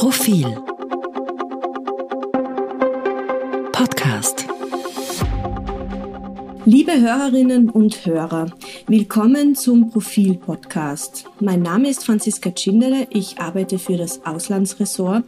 Profil 0.00 0.46
Podcast 3.70 4.46
Liebe 6.64 6.98
Hörerinnen 6.98 7.68
und 7.68 8.06
Hörer, 8.06 8.46
willkommen 8.86 9.54
zum 9.54 9.90
Profil 9.90 10.38
Podcast. 10.38 11.26
Mein 11.40 11.60
Name 11.60 11.90
ist 11.90 12.06
Franziska 12.06 12.50
Tschindele, 12.50 13.08
ich 13.10 13.40
arbeite 13.40 13.78
für 13.78 13.98
das 13.98 14.24
Auslandsressort 14.24 15.24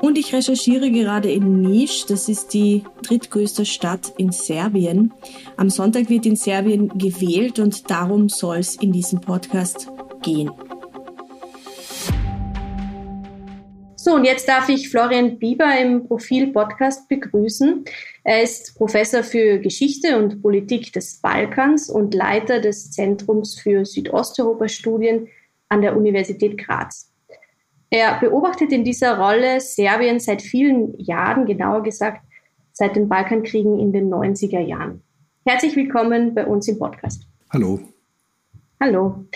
und 0.00 0.16
ich 0.16 0.32
recherchiere 0.32 0.92
gerade 0.92 1.32
in 1.32 1.60
Niš, 1.62 2.06
das 2.06 2.28
ist 2.28 2.54
die 2.54 2.84
drittgrößte 3.02 3.66
Stadt 3.66 4.12
in 4.16 4.30
Serbien. 4.30 5.12
Am 5.56 5.70
Sonntag 5.70 6.08
wird 6.08 6.24
in 6.24 6.36
Serbien 6.36 6.96
gewählt 6.96 7.58
und 7.58 7.90
darum 7.90 8.28
soll 8.28 8.58
es 8.58 8.76
in 8.76 8.92
diesem 8.92 9.20
Podcast 9.20 9.88
gehen. 10.22 10.52
So, 14.08 14.14
und 14.14 14.24
jetzt 14.24 14.48
darf 14.48 14.70
ich 14.70 14.88
Florian 14.88 15.38
Bieber 15.38 15.78
im 15.78 16.06
Profil-Podcast 16.06 17.10
begrüßen. 17.10 17.84
Er 18.24 18.42
ist 18.42 18.74
Professor 18.78 19.22
für 19.22 19.58
Geschichte 19.58 20.16
und 20.16 20.40
Politik 20.40 20.94
des 20.94 21.20
Balkans 21.20 21.90
und 21.90 22.14
Leiter 22.14 22.58
des 22.58 22.90
Zentrums 22.90 23.60
für 23.60 23.84
Südosteuropa-Studien 23.84 25.28
an 25.68 25.82
der 25.82 25.94
Universität 25.94 26.56
Graz. 26.56 27.12
Er 27.90 28.18
beobachtet 28.18 28.72
in 28.72 28.82
dieser 28.82 29.18
Rolle 29.18 29.60
Serbien 29.60 30.20
seit 30.20 30.40
vielen 30.40 30.98
Jahren, 30.98 31.44
genauer 31.44 31.82
gesagt 31.82 32.22
seit 32.72 32.96
den 32.96 33.10
Balkankriegen 33.10 33.78
in 33.78 33.92
den 33.92 34.08
90er 34.08 34.60
Jahren. 34.60 35.02
Herzlich 35.44 35.76
willkommen 35.76 36.34
bei 36.34 36.46
uns 36.46 36.66
im 36.66 36.78
Podcast. 36.78 37.26
Hallo. 37.52 37.78
Hallo. 38.80 39.26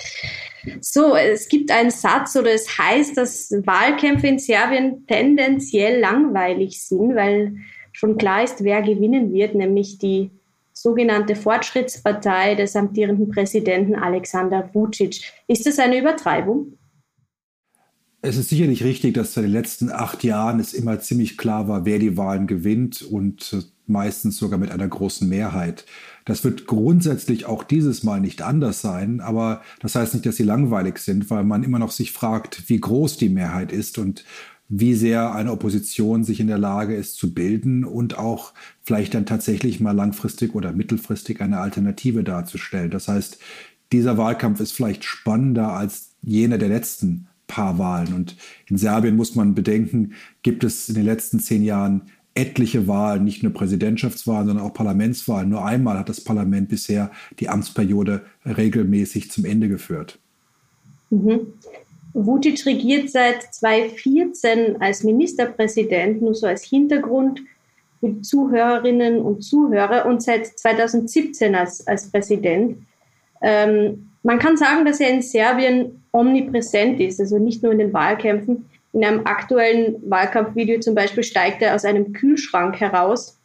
So, 0.81 1.17
es 1.17 1.49
gibt 1.49 1.71
einen 1.71 1.91
Satz 1.91 2.37
oder 2.37 2.53
es 2.53 2.79
heißt, 2.79 3.17
dass 3.17 3.51
Wahlkämpfe 3.51 4.29
in 4.29 4.39
Serbien 4.39 5.07
tendenziell 5.07 6.01
langweilig 6.01 6.83
sind, 6.83 7.15
weil 7.15 7.57
schon 7.93 8.17
klar 8.17 8.45
ist, 8.45 8.65
wer 8.65 8.83
gewinnen 8.83 9.33
wird, 9.33 9.55
nämlich 9.55 9.99
die 9.99 10.31
sogenannte 10.73 11.37
Fortschrittspartei 11.37 12.55
des 12.55 12.75
amtierenden 12.77 13.29
Präsidenten 13.29 13.95
Alexander 13.95 14.71
Vucic. 14.73 15.23
Ist 15.47 15.67
das 15.67 15.79
eine 15.79 15.99
Übertreibung? 15.99 16.79
Es 18.23 18.37
ist 18.37 18.51
sicherlich 18.51 18.85
richtig, 18.85 19.15
dass 19.15 19.37
in 19.37 19.43
den 19.43 19.53
letzten 19.53 19.91
acht 19.91 20.23
Jahren 20.23 20.61
es 20.61 20.75
immer 20.75 21.01
ziemlich 21.01 21.37
klar 21.37 21.67
war, 21.67 21.85
wer 21.85 21.99
die 21.99 22.17
Wahlen 22.17 22.47
gewinnt 22.47 23.03
und 23.03 23.72
meistens 23.87 24.37
sogar 24.37 24.59
mit 24.59 24.71
einer 24.71 24.89
großen 24.89 25.29
Mehrheit. 25.29 25.85
Das 26.25 26.45
wird 26.45 26.67
grundsätzlich 26.67 27.47
auch 27.47 27.65
dieses 27.65 28.03
Mal 28.03 28.21
nicht 28.21 28.43
anders 28.43 28.81
sein, 28.81 29.21
aber 29.21 29.63
das 29.81 29.95
heißt 29.95 30.15
nicht, 30.15 30.27
dass 30.27 30.37
sie 30.37 30.45
langweilig 30.45 30.99
sind, 30.99 31.31
weil 31.31 31.45
man 31.45 31.65
immer 31.65 31.79
noch 31.79 31.91
sich 31.91 32.13
fragt, 32.13 32.69
wie 32.69 32.81
groß 32.81 33.17
die 33.17 33.29
Mehrheit 33.29 33.73
ist 33.73 33.99
und 33.99 34.25
wie 34.75 34.95
sehr 34.95 35.35
eine 35.35 35.53
Opposition 35.53 36.25
sich 36.25 36.41
in 36.41 36.47
der 36.47 36.59
Lage 36.59 36.95
ist 36.95 37.17
zu 37.17 37.35
bilden 37.35 37.85
und 37.85 38.19
auch 38.19 38.55
vielleicht 38.83 39.13
dann 39.13 39.27
tatsächlich 39.27 39.81
mal 39.81 39.93
langfristig 39.93 40.55
oder 40.55 40.73
mittelfristig 40.73 41.43
eine 41.43 41.59
Alternative 41.59 42.25
darzustellen. 42.25 42.91
Das 42.91 43.09
heißt, 43.09 43.39
dieser 43.93 44.17
Wahlkampf 44.17 44.61
ist 44.61 44.73
vielleicht 44.73 45.05
spannender 45.05 45.75
als 45.75 46.13
jener 46.23 46.57
der 46.57 46.71
letzten 46.71 47.29
paar 47.47 47.79
Wahlen. 47.79 48.15
Und 48.15 48.37
in 48.67 48.79
Serbien 48.79 49.15
muss 49.15 49.35
man 49.35 49.55
bedenken, 49.55 50.15
gibt 50.43 50.65
es 50.65 50.89
in 50.89 50.95
den 50.95 51.05
letzten 51.05 51.39
zehn 51.39 51.63
Jahren 51.63 52.03
etliche 52.35 52.89
Wahlen, 52.89 53.25
nicht 53.25 53.43
nur 53.43 53.53
Präsidentschaftswahlen, 53.53 54.49
sondern 54.49 54.67
auch 54.67 54.75
Parlamentswahlen. 54.75 55.49
Nur 55.49 55.65
einmal 55.65 55.99
hat 55.99 56.09
das 56.09 56.23
Parlament 56.23 56.69
bisher 56.69 57.11
die 57.41 57.49
Amtsperiode 57.49 58.23
regelmäßig 58.47 59.31
zum 59.31 59.45
Ende 59.45 59.69
geführt. 59.69 60.19
Mhm. 61.11 61.53
Vucic 62.15 62.67
regiert 62.67 63.11
seit 63.11 63.43
2014 63.43 64.81
als 64.81 65.03
Ministerpräsident, 65.03 66.21
nur 66.21 66.35
so 66.35 66.47
als 66.47 66.65
Hintergrund 66.65 67.41
für 68.01 68.09
die 68.09 68.23
Zuhörerinnen 68.23 69.21
und 69.21 69.43
Zuhörer, 69.43 70.07
und 70.07 70.23
seit 70.23 70.47
2017 70.47 71.55
als, 71.55 71.87
als 71.87 72.11
Präsident. 72.11 72.79
Ähm, 73.41 74.11
man 74.23 74.39
kann 74.39 74.57
sagen, 74.57 74.85
dass 74.85 75.01
er 75.01 75.11
in 75.11 75.23
Serbien 75.23 76.03
omnipräsent 76.13 77.01
ist, 77.01 77.21
also 77.21 77.39
nicht 77.39 77.63
nur 77.63 77.73
in 77.73 77.79
den 77.79 77.93
Wahlkämpfen. 77.93 78.67
In 78.93 79.05
einem 79.05 79.27
aktuellen 79.27 79.97
Wahlkampfvideo 80.09 80.81
zum 80.81 80.95
Beispiel 80.95 81.23
steigt 81.23 81.63
er 81.63 81.75
aus 81.75 81.85
einem 81.85 82.13
Kühlschrank 82.13 82.79
heraus 82.79 83.39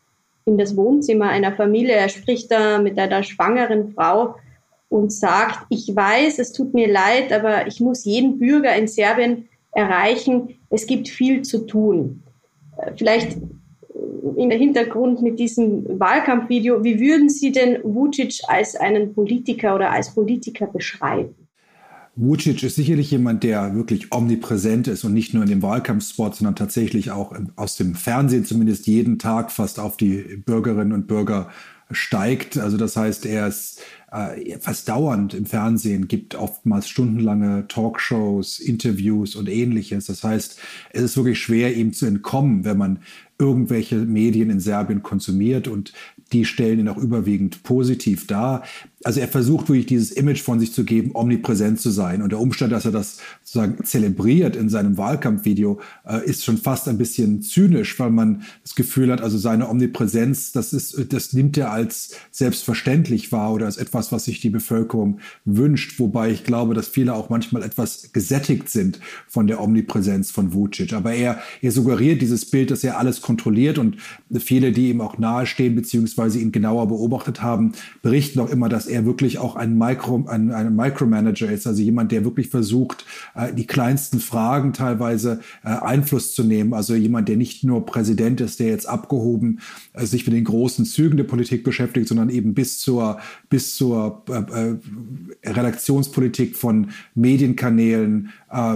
in 0.46 0.58
das 0.58 0.76
Wohnzimmer 0.76 1.30
einer 1.30 1.56
Familie. 1.56 1.94
Er 1.94 2.10
spricht 2.10 2.52
da 2.52 2.80
mit 2.80 2.98
einer 3.00 3.24
schwangeren 3.24 3.94
Frau 3.94 4.36
und 4.90 5.12
sagt, 5.12 5.66
ich 5.70 5.94
weiß, 5.94 6.40
es 6.40 6.52
tut 6.54 6.74
mir 6.74 6.92
leid, 6.92 7.32
aber 7.32 7.68
ich 7.68 7.80
muss 7.80 8.06
jeden 8.06 8.40
Bürger 8.40 8.76
in 8.76 8.88
Serbien 8.88 9.48
erreichen. 9.72 10.60
Es 10.70 10.86
gibt 10.86 11.10
viel 11.10 11.42
zu 11.44 11.66
tun. 11.66 12.24
Vielleicht 12.98 13.38
in 14.36 14.50
der 14.50 14.58
Hintergrund 14.58 15.22
mit 15.22 15.40
diesem 15.40 16.00
Wahlkampfvideo. 16.00 16.84
Wie 16.84 17.00
würden 17.00 17.30
Sie 17.30 17.52
denn 17.52 17.80
Vucic 17.84 18.42
als 18.48 18.76
einen 18.76 19.14
Politiker 19.14 19.76
oder 19.76 19.92
als 19.92 20.14
Politiker 20.14 20.68
beschreiben? 20.68 21.47
Vucic 22.18 22.64
ist 22.64 22.76
sicherlich 22.76 23.12
jemand, 23.12 23.44
der 23.44 23.76
wirklich 23.76 24.12
omnipräsent 24.12 24.88
ist 24.88 25.04
und 25.04 25.14
nicht 25.14 25.36
nur 25.36 25.44
in 25.44 25.50
dem 25.50 25.62
Wahlkampfsport, 25.62 26.36
sondern 26.36 26.56
tatsächlich 26.56 27.12
auch 27.12 27.34
aus 27.56 27.76
dem 27.78 27.94
Fernsehen 27.94 28.44
zumindest 28.44 28.88
jeden 28.88 29.20
Tag 29.20 29.52
fast 29.52 29.80
auf 29.80 29.98
die 29.98 30.42
Bürgerinnen 30.44 30.94
und 30.94 31.08
Bürger 31.08 31.50
steigt. 31.92 32.58
Also 32.58 32.76
das 32.78 32.98
heißt, 32.98 33.26
er 33.28 33.48
ist 33.48 33.82
äh, 34.12 34.58
fast 34.60 34.90
dauernd 34.90 35.34
im 35.34 35.46
Fernsehen, 35.46 36.08
gibt 36.08 36.36
oftmals 36.36 36.90
stundenlange 36.90 37.68
Talkshows, 37.68 38.60
Interviews 38.60 39.36
und 39.36 39.48
ähnliches. 39.48 40.08
Das 40.08 40.24
heißt, 40.24 40.60
es 40.92 41.04
ist 41.04 41.18
wirklich 41.18 41.40
schwer, 41.40 41.76
ihm 41.76 41.94
zu 41.94 42.08
entkommen, 42.08 42.66
wenn 42.66 42.78
man 42.78 43.00
irgendwelche 43.40 43.98
Medien 43.98 44.50
in 44.50 44.60
Serbien 44.60 45.04
konsumiert 45.04 45.68
und 45.68 45.94
die 46.34 46.46
stellen 46.46 46.80
ihn 46.80 46.90
auch 46.90 46.98
überwiegend 46.98 47.64
positiv 47.64 48.28
dar. 48.28 48.64
Also 49.04 49.20
er 49.20 49.28
versucht 49.28 49.70
wirklich 49.70 49.86
dieses 49.86 50.12
Image 50.12 50.42
von 50.42 50.60
sich 50.60 50.74
zu 50.74 50.84
geben, 50.84 51.12
omnipräsent 51.14 51.80
zu 51.80 51.92
sein. 51.92 52.24
Und 52.24 52.32
der 52.32 52.40
Umstand, 52.40 52.72
dass 52.72 52.86
er 52.86 52.92
das 52.92 53.20
sozusagen 53.44 53.84
zelebriert 53.86 54.56
in 54.56 54.70
seinem 54.70 54.98
Wahlkampfvideo, 54.98 55.80
äh, 56.08 56.26
ist 56.26 56.44
schon 56.44 56.58
fast 56.58 56.88
ein 56.88 56.98
bisschen 56.98 57.44
zynisch, 57.44 58.00
weil 58.00 58.10
man 58.10 58.42
das 58.64 58.74
Gefühl 58.74 59.12
hat, 59.12 59.22
also 59.22 59.38
seine 59.38 59.70
Omnipräsenz, 59.70 60.52
das 60.52 60.74
ist, 60.74 61.14
das 61.14 61.34
nimmt 61.34 61.58
er 61.58 61.72
als 61.72 62.16
selbstverständlich 62.32 63.32
wahr 63.32 63.54
oder 63.54 63.68
als 63.68 63.78
etwas, 63.78 64.12
was 64.12 64.26
sich 64.26 64.42
die 64.42 64.50
Bevölkerung 64.50 65.20
wünscht. 65.46 66.00
Wobei 66.00 66.32
ich 66.32 66.44
glaube, 66.44 66.74
dass 66.74 66.88
viele 66.88 67.14
auch 67.14 67.30
manchmal 67.30 67.62
etwas 67.62 68.12
gesättigt 68.14 68.68
sind 68.68 69.00
von 69.28 69.46
der 69.46 69.62
Omnipräsenz 69.62 70.32
von 70.32 70.54
Vucic. 70.54 70.94
Aber 70.94 71.14
er, 71.14 71.40
er 71.62 71.72
suggeriert 71.72 72.20
dieses 72.24 72.50
Bild, 72.50 72.72
dass 72.72 72.84
er 72.84 72.98
alles 72.98 73.22
kontrolliert 73.22 73.78
und 73.78 73.98
viele, 74.40 74.72
die 74.72 74.90
ihm 74.90 75.02
auch 75.02 75.20
nahestehen, 75.20 75.76
beziehungsweise 75.76 76.40
ihn 76.40 76.52
genauer 76.52 76.88
beobachtet 76.88 77.44
haben, 77.44 77.74
berichten 78.02 78.40
auch 78.40 78.50
immer, 78.50 78.70
dass 78.70 78.87
er 78.88 79.06
wirklich 79.06 79.38
auch 79.40 79.56
ein, 79.56 79.78
Micro, 79.78 80.26
ein, 80.28 80.52
ein 80.52 80.76
Micromanager 80.76 81.52
ist, 81.52 81.68
also 81.68 81.82
jemand, 81.82 82.12
der 82.12 82.26
wirklich 82.26 82.50
versucht, 82.50 83.06
äh, 83.36 83.54
die 83.54 83.68
kleinsten 83.68 84.20
Fragen 84.20 84.74
teilweise 84.74 85.40
äh, 85.64 85.70
Einfluss 85.70 86.34
zu 86.34 86.44
nehmen. 86.44 86.74
Also 86.74 86.96
jemand, 86.96 87.30
der 87.30 87.38
nicht 87.38 87.64
nur 87.64 87.86
Präsident 87.86 88.42
ist, 88.42 88.60
der 88.60 88.68
jetzt 88.68 88.88
abgehoben 88.88 89.60
äh, 89.94 90.06
sich 90.06 90.26
mit 90.26 90.36
den 90.36 90.44
großen 90.44 90.86
Zügen 90.86 91.18
der 91.18 91.24
Politik 91.26 91.64
beschäftigt, 91.64 92.08
sondern 92.08 92.30
eben 92.30 92.54
bis 92.54 92.80
zur, 92.80 93.20
bis 93.50 93.76
zur 93.76 94.24
Redaktionspolitik 95.44 96.56
von 96.56 96.90
Medienkanälen 97.16 98.30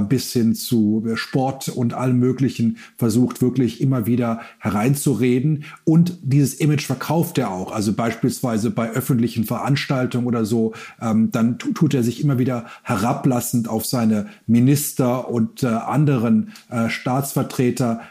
bis 0.10 0.34
hin 0.34 0.54
zu 0.54 1.06
Sport 1.16 1.70
und 1.70 1.94
allem 1.94 2.20
Möglichen 2.20 2.78
versucht, 2.98 3.42
wirklich 3.42 3.82
immer 3.82 4.06
wieder 4.06 4.42
hereinzureden. 4.60 5.64
Und 5.84 6.18
dieses 6.22 6.56
Image 6.56 6.86
verkauft 6.86 7.38
er 7.38 7.52
auch. 7.52 7.72
Also 7.72 7.94
beispielsweise 7.94 8.72
bei 8.72 8.90
öffentlichen 8.92 9.46
Veranstaltungen 9.46 10.01
Veranstaltung 10.02 10.26
oder 10.26 10.46
so, 10.46 10.74
ähm, 11.02 11.30
dann 11.32 11.58
tut 11.60 11.94
er 11.94 12.04
sich 12.04 12.24
immer 12.24 12.40
wieder 12.40 12.66
herablassend 12.84 13.68
auf 13.68 13.86
seine 13.86 14.28
Minister 14.48 15.30
und 15.30 15.64
äh, 15.64 15.68
anderen 15.68 16.54
äh, 16.70 16.90
Staatsvertreter, 16.90 18.02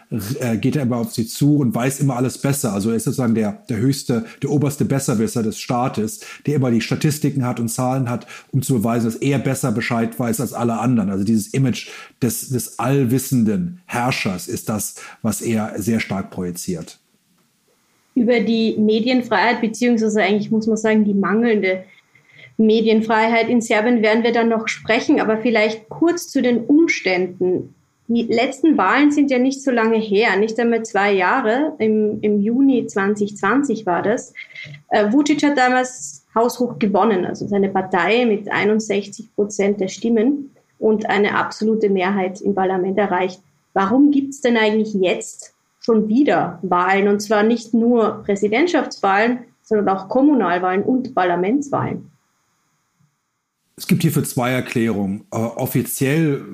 äh, 0.41 0.57
geht 0.57 0.77
er 0.77 0.83
immer 0.83 0.97
auf 0.97 1.13
sie 1.13 1.27
zu 1.27 1.57
und 1.57 1.75
weiß 1.75 2.01
immer 2.01 2.17
alles 2.17 2.39
besser. 2.39 2.73
Also 2.73 2.91
er 2.91 2.97
ist 2.97 3.05
sozusagen 3.05 3.35
der, 3.35 3.63
der 3.69 3.79
höchste, 3.79 4.25
der 4.43 4.51
oberste 4.51 4.85
Besserwisser 4.85 5.43
des 5.43 5.59
Staates, 5.59 6.21
der 6.47 6.57
immer 6.57 6.71
die 6.71 6.81
Statistiken 6.81 7.45
hat 7.45 7.61
und 7.61 7.69
Zahlen 7.69 8.09
hat, 8.09 8.27
um 8.53 8.63
zu 8.63 8.75
beweisen, 8.75 9.07
dass 9.07 9.17
er 9.17 9.39
besser 9.39 9.73
Bescheid 9.73 10.19
weiß 10.19 10.41
als 10.41 10.53
alle 10.53 10.79
anderen. 10.79 11.11
Also 11.11 11.25
dieses 11.25 11.49
Image 11.49 11.89
des, 12.23 12.51
des 12.51 12.79
allwissenden 12.79 13.81
Herrschers 13.87 14.49
ist 14.49 14.69
das, 14.69 14.95
was 15.23 15.41
er 15.41 15.75
sehr 15.79 16.01
stark 16.01 16.31
projiziert 16.31 17.00
über 18.15 18.41
die 18.41 18.77
Medienfreiheit, 18.79 19.61
beziehungsweise 19.61 20.23
eigentlich 20.23 20.51
muss 20.51 20.67
man 20.67 20.77
sagen, 20.77 21.05
die 21.05 21.15
mangelnde 21.15 21.85
Medienfreiheit 22.57 23.49
in 23.49 23.61
Serbien 23.61 24.03
werden 24.03 24.23
wir 24.23 24.33
dann 24.33 24.49
noch 24.49 24.69
sprechen, 24.69 25.21
aber 25.21 25.39
vielleicht 25.39 25.89
kurz 25.89 26.29
zu 26.29 26.43
den 26.43 26.65
Umständen. 26.65 27.75
Die 28.09 28.25
letzten 28.25 28.77
Wahlen 28.77 29.13
sind 29.13 29.31
ja 29.31 29.39
nicht 29.39 29.63
so 29.63 29.71
lange 29.71 29.97
her, 29.97 30.37
nicht 30.37 30.59
einmal 30.59 30.85
zwei 30.85 31.13
Jahre. 31.13 31.75
Im, 31.79 32.19
im 32.23 32.41
Juni 32.41 32.87
2020 32.87 33.87
war 33.87 34.03
das. 34.03 34.35
Äh, 34.89 35.13
Vucic 35.13 35.43
hat 35.45 35.57
damals 35.57 36.27
haushoch 36.35 36.79
gewonnen, 36.79 37.25
also 37.25 37.47
seine 37.47 37.69
Partei 37.69 38.27
mit 38.27 38.51
61 38.51 39.35
Prozent 39.35 39.81
der 39.81 39.89
Stimmen 39.89 40.51
und 40.79 41.09
eine 41.09 41.37
absolute 41.37 41.89
Mehrheit 41.89 42.41
im 42.41 42.55
Parlament 42.55 42.99
erreicht. 42.99 43.41
Warum 43.75 44.11
gibt 44.11 44.35
es 44.35 44.41
denn 44.41 44.57
eigentlich 44.57 44.93
jetzt 44.95 45.55
schon 45.81 46.09
wieder 46.09 46.59
Wahlen 46.63 47.09
und 47.09 47.21
zwar 47.21 47.43
nicht 47.43 47.75
nur 47.75 48.23
Präsidentschaftswahlen, 48.25 49.41
sondern 49.63 49.89
auch 49.89 50.09
Kommunalwahlen 50.09 50.83
und 50.83 51.15
Parlamentswahlen? 51.15 52.11
Es 53.81 53.87
gibt 53.87 54.03
hierfür 54.03 54.25
zwei 54.25 54.51
Erklärungen. 54.51 55.25
Äh, 55.31 55.37
offiziell 55.37 56.45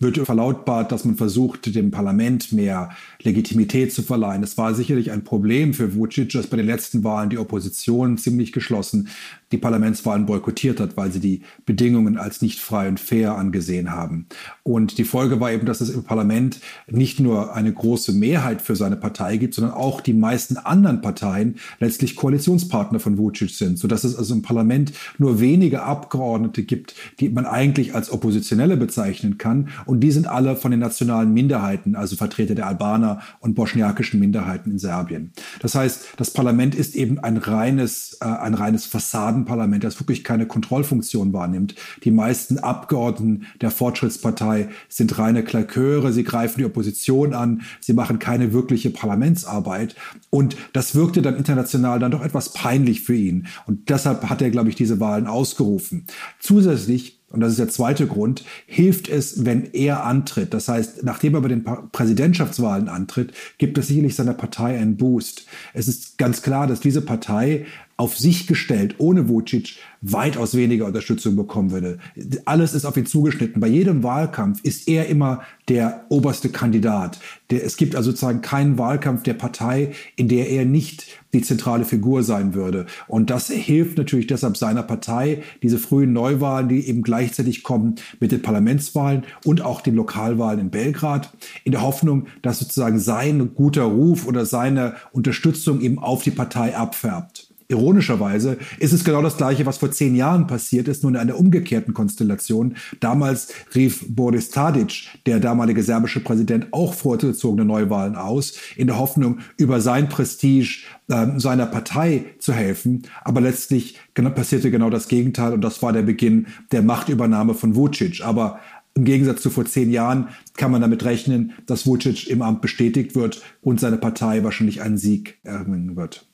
wird 0.00 0.18
verlautbart, 0.18 0.92
dass 0.92 1.06
man 1.06 1.14
versucht, 1.14 1.74
dem 1.74 1.90
Parlament 1.90 2.52
mehr 2.52 2.90
Legitimität 3.22 3.90
zu 3.90 4.02
verleihen. 4.02 4.42
Es 4.42 4.58
war 4.58 4.74
sicherlich 4.74 5.10
ein 5.10 5.24
Problem 5.24 5.72
für 5.72 5.94
Vucic, 5.94 6.34
dass 6.34 6.46
bei 6.46 6.58
den 6.58 6.66
letzten 6.66 7.02
Wahlen 7.02 7.30
die 7.30 7.38
Opposition 7.38 8.18
ziemlich 8.18 8.52
geschlossen 8.52 9.08
die 9.52 9.58
Parlamentswahlen 9.58 10.26
boykottiert 10.26 10.80
hat, 10.80 10.96
weil 10.96 11.12
sie 11.12 11.20
die 11.20 11.42
Bedingungen 11.66 12.16
als 12.18 12.42
nicht 12.42 12.60
frei 12.60 12.88
und 12.88 13.00
fair 13.00 13.36
angesehen 13.36 13.92
haben. 13.92 14.26
Und 14.62 14.98
die 14.98 15.04
Folge 15.04 15.40
war 15.40 15.52
eben, 15.52 15.66
dass 15.66 15.80
es 15.80 15.90
im 15.90 16.04
Parlament 16.04 16.60
nicht 16.88 17.20
nur 17.20 17.54
eine 17.54 17.72
große 17.72 18.12
Mehrheit 18.12 18.62
für 18.62 18.76
seine 18.76 18.96
Partei 18.96 19.36
gibt, 19.36 19.54
sondern 19.54 19.74
auch 19.74 20.00
die 20.00 20.12
meisten 20.12 20.56
anderen 20.56 21.00
Parteien 21.02 21.56
letztlich 21.80 22.16
Koalitionspartner 22.16 23.00
von 23.00 23.18
Vucic 23.18 23.50
sind, 23.50 23.78
sodass 23.78 24.04
es 24.04 24.16
also 24.16 24.34
im 24.34 24.42
Parlament 24.42 24.92
nur 25.18 25.40
wenige 25.40 25.82
Abgeordnete 25.82 26.62
gibt, 26.62 26.94
die 27.20 27.28
man 27.28 27.46
eigentlich 27.46 27.94
als 27.94 28.10
Oppositionelle 28.10 28.76
bezeichnen 28.76 29.38
kann. 29.38 29.68
Und 29.86 30.00
die 30.00 30.10
sind 30.10 30.26
alle 30.26 30.56
von 30.56 30.70
den 30.70 30.80
nationalen 30.80 31.32
Minderheiten, 31.32 31.96
also 31.96 32.16
Vertreter 32.16 32.54
der 32.54 32.66
Albaner 32.66 33.20
und 33.40 33.54
bosniakischen 33.54 34.20
Minderheiten 34.20 34.72
in 34.72 34.78
Serbien. 34.78 35.32
Das 35.60 35.74
heißt, 35.74 36.14
das 36.16 36.30
Parlament 36.30 36.74
ist 36.74 36.96
eben 36.96 37.18
ein 37.18 37.36
reines, 37.36 38.18
äh, 38.20 38.24
ein 38.24 38.54
reines 38.54 38.86
Fassaden 38.86 39.43
Parlament, 39.44 39.84
das 39.84 40.00
wirklich 40.00 40.24
keine 40.24 40.46
Kontrollfunktion 40.46 41.32
wahrnimmt. 41.32 41.74
Die 42.04 42.10
meisten 42.10 42.58
Abgeordneten 42.58 43.46
der 43.60 43.70
Fortschrittspartei 43.70 44.68
sind 44.88 45.18
reine 45.18 45.44
Klaköre, 45.44 46.12
sie 46.12 46.24
greifen 46.24 46.58
die 46.58 46.64
Opposition 46.64 47.34
an, 47.34 47.62
sie 47.80 47.92
machen 47.92 48.18
keine 48.18 48.52
wirkliche 48.52 48.90
Parlamentsarbeit. 48.90 49.96
Und 50.30 50.56
das 50.72 50.94
wirkte 50.94 51.22
dann 51.22 51.36
international 51.36 51.98
dann 51.98 52.10
doch 52.10 52.24
etwas 52.24 52.52
peinlich 52.52 53.02
für 53.02 53.14
ihn. 53.14 53.46
Und 53.66 53.88
deshalb 53.88 54.28
hat 54.28 54.42
er, 54.42 54.50
glaube 54.50 54.68
ich, 54.68 54.76
diese 54.76 55.00
Wahlen 55.00 55.26
ausgerufen. 55.26 56.06
Zusätzlich 56.40 57.20
und 57.34 57.40
das 57.40 57.50
ist 57.50 57.58
der 57.58 57.68
zweite 57.68 58.06
Grund, 58.06 58.44
hilft 58.66 59.08
es, 59.08 59.44
wenn 59.44 59.64
er 59.72 60.04
antritt. 60.04 60.54
Das 60.54 60.68
heißt, 60.68 61.02
nachdem 61.02 61.34
er 61.34 61.40
bei 61.40 61.48
den 61.48 61.64
Präsidentschaftswahlen 61.64 62.88
antritt, 62.88 63.32
gibt 63.58 63.76
es 63.76 63.88
sicherlich 63.88 64.14
seiner 64.14 64.34
Partei 64.34 64.78
einen 64.78 64.96
Boost. 64.96 65.46
Es 65.72 65.88
ist 65.88 66.16
ganz 66.16 66.42
klar, 66.42 66.68
dass 66.68 66.78
diese 66.78 67.00
Partei 67.00 67.66
auf 67.96 68.16
sich 68.16 68.46
gestellt, 68.46 68.96
ohne 68.98 69.28
Vucic, 69.28 69.78
weitaus 70.00 70.54
weniger 70.54 70.86
Unterstützung 70.86 71.36
bekommen 71.36 71.70
würde. 71.70 71.98
Alles 72.44 72.74
ist 72.74 72.84
auf 72.84 72.96
ihn 72.96 73.06
zugeschnitten. 73.06 73.60
Bei 73.60 73.68
jedem 73.68 74.02
Wahlkampf 74.02 74.60
ist 74.62 74.86
er 74.88 75.06
immer 75.06 75.42
der 75.68 76.04
oberste 76.10 76.50
Kandidat. 76.50 77.18
Der, 77.50 77.64
es 77.64 77.76
gibt 77.76 77.96
also 77.96 78.10
sozusagen 78.10 78.42
keinen 78.42 78.76
Wahlkampf 78.76 79.22
der 79.22 79.34
Partei, 79.34 79.92
in 80.16 80.28
der 80.28 80.50
er 80.50 80.66
nicht 80.66 81.06
die 81.32 81.40
zentrale 81.40 81.84
Figur 81.84 82.22
sein 82.22 82.54
würde. 82.54 82.86
Und 83.08 83.30
das 83.30 83.48
hilft 83.48 83.96
natürlich 83.96 84.26
deshalb 84.26 84.56
seiner 84.56 84.82
Partei, 84.82 85.42
diese 85.62 85.78
frühen 85.78 86.12
Neuwahlen, 86.12 86.68
die 86.68 86.86
eben 86.86 87.02
gleichzeitig 87.02 87.62
kommen 87.62 87.94
mit 88.20 88.30
den 88.30 88.42
Parlamentswahlen 88.42 89.24
und 89.44 89.62
auch 89.62 89.80
den 89.80 89.94
Lokalwahlen 89.94 90.60
in 90.60 90.70
Belgrad, 90.70 91.32
in 91.64 91.72
der 91.72 91.82
Hoffnung, 91.82 92.26
dass 92.42 92.58
sozusagen 92.58 92.98
sein 92.98 93.54
guter 93.54 93.84
Ruf 93.84 94.26
oder 94.26 94.44
seine 94.44 94.96
Unterstützung 95.12 95.80
eben 95.80 95.98
auf 95.98 96.22
die 96.22 96.30
Partei 96.30 96.76
abfärbt. 96.76 97.43
Ironischerweise 97.68 98.58
ist 98.78 98.92
es 98.92 99.04
genau 99.04 99.22
das 99.22 99.36
Gleiche, 99.36 99.64
was 99.64 99.78
vor 99.78 99.90
zehn 99.90 100.14
Jahren 100.14 100.46
passiert 100.46 100.88
ist, 100.88 101.02
nur 101.02 101.12
in 101.12 101.16
einer 101.16 101.38
umgekehrten 101.38 101.94
Konstellation. 101.94 102.76
Damals 103.00 103.48
rief 103.74 104.04
Boris 104.08 104.50
Tadic, 104.50 105.08
der 105.26 105.40
damalige 105.40 105.82
serbische 105.82 106.20
Präsident, 106.20 106.68
auch 106.72 106.92
vorgezogene 106.92 107.64
Neuwahlen 107.64 108.16
aus, 108.16 108.54
in 108.76 108.86
der 108.86 108.98
Hoffnung, 108.98 109.38
über 109.56 109.80
sein 109.80 110.08
Prestige 110.08 110.84
äh, 111.08 111.38
seiner 111.38 111.66
Partei 111.66 112.24
zu 112.38 112.52
helfen. 112.52 113.02
Aber 113.22 113.40
letztlich 113.40 113.98
passierte 114.14 114.70
genau 114.70 114.90
das 114.90 115.08
Gegenteil 115.08 115.52
und 115.52 115.62
das 115.62 115.82
war 115.82 115.92
der 115.92 116.02
Beginn 116.02 116.46
der 116.72 116.82
Machtübernahme 116.82 117.54
von 117.54 117.74
Vucic. 117.76 118.22
Aber 118.22 118.60
im 118.94 119.04
Gegensatz 119.04 119.42
zu 119.42 119.50
vor 119.50 119.64
zehn 119.64 119.90
Jahren 119.90 120.28
kann 120.56 120.70
man 120.70 120.80
damit 120.80 121.04
rechnen, 121.04 121.52
dass 121.66 121.86
Vucic 121.86 122.28
im 122.28 122.42
Amt 122.42 122.62
bestätigt 122.62 123.14
wird 123.16 123.42
und 123.60 123.80
seine 123.80 123.96
Partei 123.96 124.44
wahrscheinlich 124.44 124.82
einen 124.82 124.98
Sieg 124.98 125.38
erringen 125.42 125.96
wird. 125.96 126.26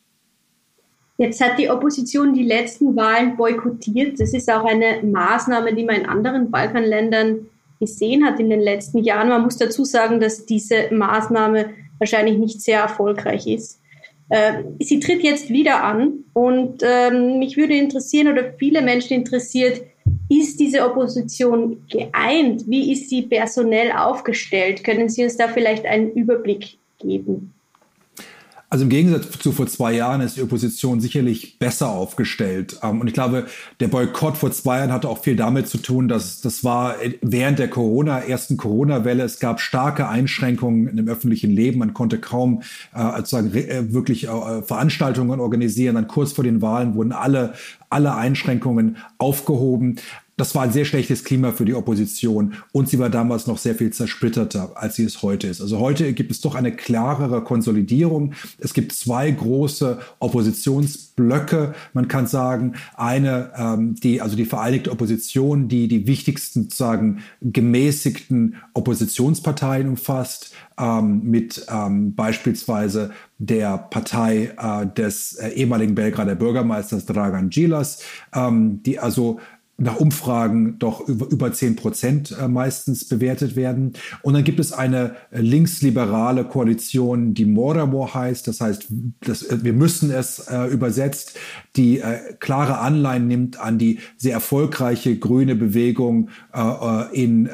Jetzt 1.20 1.38
hat 1.43 1.58
die 1.58 1.69
Opposition 1.69 2.32
die 2.32 2.44
letzten 2.44 2.96
Wahlen 2.96 3.37
boykottiert. 3.37 4.19
Das 4.19 4.32
ist 4.32 4.50
auch 4.50 4.64
eine 4.64 5.02
Maßnahme, 5.02 5.75
die 5.75 5.84
man 5.84 5.96
in 5.96 6.06
anderen 6.06 6.50
Balkanländern 6.50 7.46
gesehen 7.78 8.25
hat 8.25 8.40
in 8.40 8.49
den 8.49 8.61
letzten 8.61 9.05
Jahren. 9.05 9.28
Man 9.28 9.43
muss 9.43 9.58
dazu 9.58 9.84
sagen, 9.84 10.19
dass 10.19 10.46
diese 10.46 10.88
Maßnahme 10.90 11.75
wahrscheinlich 11.99 12.38
nicht 12.38 12.62
sehr 12.62 12.81
erfolgreich 12.81 13.46
ist. 13.46 13.82
Äh, 14.31 14.62
sie 14.78 14.99
tritt 14.99 15.22
jetzt 15.22 15.50
wieder 15.50 15.84
an 15.84 16.25
und 16.32 16.82
ähm, 16.82 17.38
mich 17.38 17.58
würde 17.58 17.75
interessieren 17.75 18.28
oder 18.28 18.55
viele 18.58 18.81
Menschen 18.81 19.12
interessiert, 19.12 19.82
ist 20.31 20.58
diese 20.58 20.87
Opposition 20.87 21.84
geeint? 21.90 22.66
Wie 22.66 22.93
ist 22.93 23.11
sie 23.11 23.23
personell 23.23 23.93
aufgestellt? 23.93 24.84
Können 24.84 25.11
Sie 25.11 25.23
uns 25.23 25.37
da 25.37 25.49
vielleicht 25.49 25.84
einen 25.84 26.12
Überblick 26.12 26.78
geben? 26.99 27.52
Also 28.72 28.84
im 28.84 28.88
Gegensatz 28.88 29.28
zu 29.40 29.50
vor 29.50 29.67
zwei 29.67 29.93
Jahren 29.93 30.20
ist 30.20 30.37
die 30.37 30.43
Opposition 30.43 31.00
sicherlich 31.00 31.58
besser 31.58 31.88
aufgestellt. 31.88 32.78
Ähm, 32.84 33.00
und 33.00 33.08
ich 33.08 33.14
glaube, 33.14 33.46
der 33.81 33.88
Boykott 33.88 34.37
vor 34.37 34.52
zwei 34.52 34.78
Jahren 34.78 34.93
hatte 34.93 35.08
auch 35.08 35.19
viel 35.19 35.34
damit 35.34 35.67
zu 35.67 35.78
tun, 35.78 36.06
dass 36.06 36.40
das 36.40 36.62
war 36.62 36.94
während 37.20 37.58
der 37.58 37.69
Corona, 37.69 38.20
ersten 38.20 38.56
Corona-Welle, 38.56 39.25
es 39.25 39.40
gab 39.40 39.61
starke 39.61 40.08
Einschränkungen 40.08 40.96
im 40.96 41.08
öffentlichen 41.08 41.50
Leben. 41.50 41.81
Man 41.81 41.94
konnte 41.94 42.20
kaum 42.20 42.62
äh, 42.94 43.17
sozusagen 43.17 43.52
äh, 43.55 43.93
wirklich 43.93 44.28
äh, 44.28 44.62
Veranstaltungen 44.62 45.40
organisieren. 45.40 45.96
Dann 45.96 46.06
kurz 46.06 46.31
vor 46.31 46.44
den 46.44 46.62
Wahlen 46.62 46.94
wurden 46.94 47.11
alle 47.11 47.55
alle 47.90 48.14
Einschränkungen 48.14 48.96
aufgehoben. 49.19 49.96
Das 50.40 50.54
war 50.54 50.62
ein 50.62 50.72
sehr 50.72 50.87
schlechtes 50.87 51.22
Klima 51.22 51.52
für 51.52 51.66
die 51.66 51.75
Opposition 51.75 52.54
und 52.72 52.88
sie 52.88 52.98
war 52.98 53.10
damals 53.10 53.46
noch 53.46 53.58
sehr 53.58 53.75
viel 53.75 53.92
zersplitterter, 53.92 54.72
als 54.75 54.96
sie 54.96 55.04
es 55.04 55.20
heute 55.20 55.46
ist. 55.48 55.60
Also 55.60 55.81
heute 55.81 56.14
gibt 56.14 56.31
es 56.31 56.40
doch 56.40 56.54
eine 56.54 56.75
klarere 56.75 57.44
Konsolidierung. 57.44 58.32
Es 58.58 58.72
gibt 58.72 58.92
zwei 58.92 59.31
große 59.31 59.98
Oppositionsblöcke. 60.19 61.75
Man 61.92 62.08
kann 62.08 62.26
sagen, 62.26 62.72
eine, 62.96 63.52
ähm, 63.54 63.96
die, 63.96 64.22
also 64.22 64.34
die 64.34 64.46
Vereinigte 64.46 64.90
Opposition, 64.92 65.69
die 65.69 65.88
die 65.88 66.06
wichtigsten, 66.06 66.62
sozusagen 66.62 67.19
gemäßigten 67.42 68.56
Oppositionsparteien 68.72 69.90
umfasst, 69.90 70.54
ähm, 70.78 71.20
mit 71.22 71.66
ähm, 71.68 72.14
beispielsweise 72.14 73.11
der 73.37 73.76
Partei 73.76 74.54
äh, 74.56 74.87
des 74.87 75.35
äh, 75.35 75.50
ehemaligen 75.50 75.94
Belgrader 75.94 76.35
Bürgermeisters 76.35 77.04
Dragan 77.04 77.50
Gilas, 77.50 78.02
ähm, 78.35 78.82
die 78.82 78.99
also 78.99 79.38
nach 79.80 79.96
Umfragen 79.96 80.78
doch 80.78 81.08
über, 81.08 81.26
über 81.30 81.52
10 81.52 81.76
Prozent 81.76 82.37
äh, 82.38 82.49
meistens 82.49 83.08
bewertet 83.08 83.56
werden. 83.56 83.94
Und 84.22 84.34
dann 84.34 84.44
gibt 84.44 84.60
es 84.60 84.72
eine 84.72 85.16
äh, 85.30 85.40
linksliberale 85.40 86.44
Koalition, 86.44 87.32
die 87.32 87.46
Moramo 87.46 88.12
heißt. 88.12 88.46
Das 88.46 88.60
heißt, 88.60 88.88
das, 89.25 89.42
äh, 89.42 89.64
wir 89.64 89.72
müssen 89.72 90.10
es 90.10 90.38
äh, 90.38 90.66
übersetzt, 90.66 91.38
die 91.76 92.00
äh, 92.00 92.34
klare 92.38 92.78
Anleihen 92.78 93.26
nimmt 93.26 93.58
an 93.58 93.78
die 93.78 94.00
sehr 94.18 94.34
erfolgreiche 94.34 95.18
grüne 95.18 95.56
Bewegung 95.56 96.28
äh, 96.52 97.14
in 97.14 97.49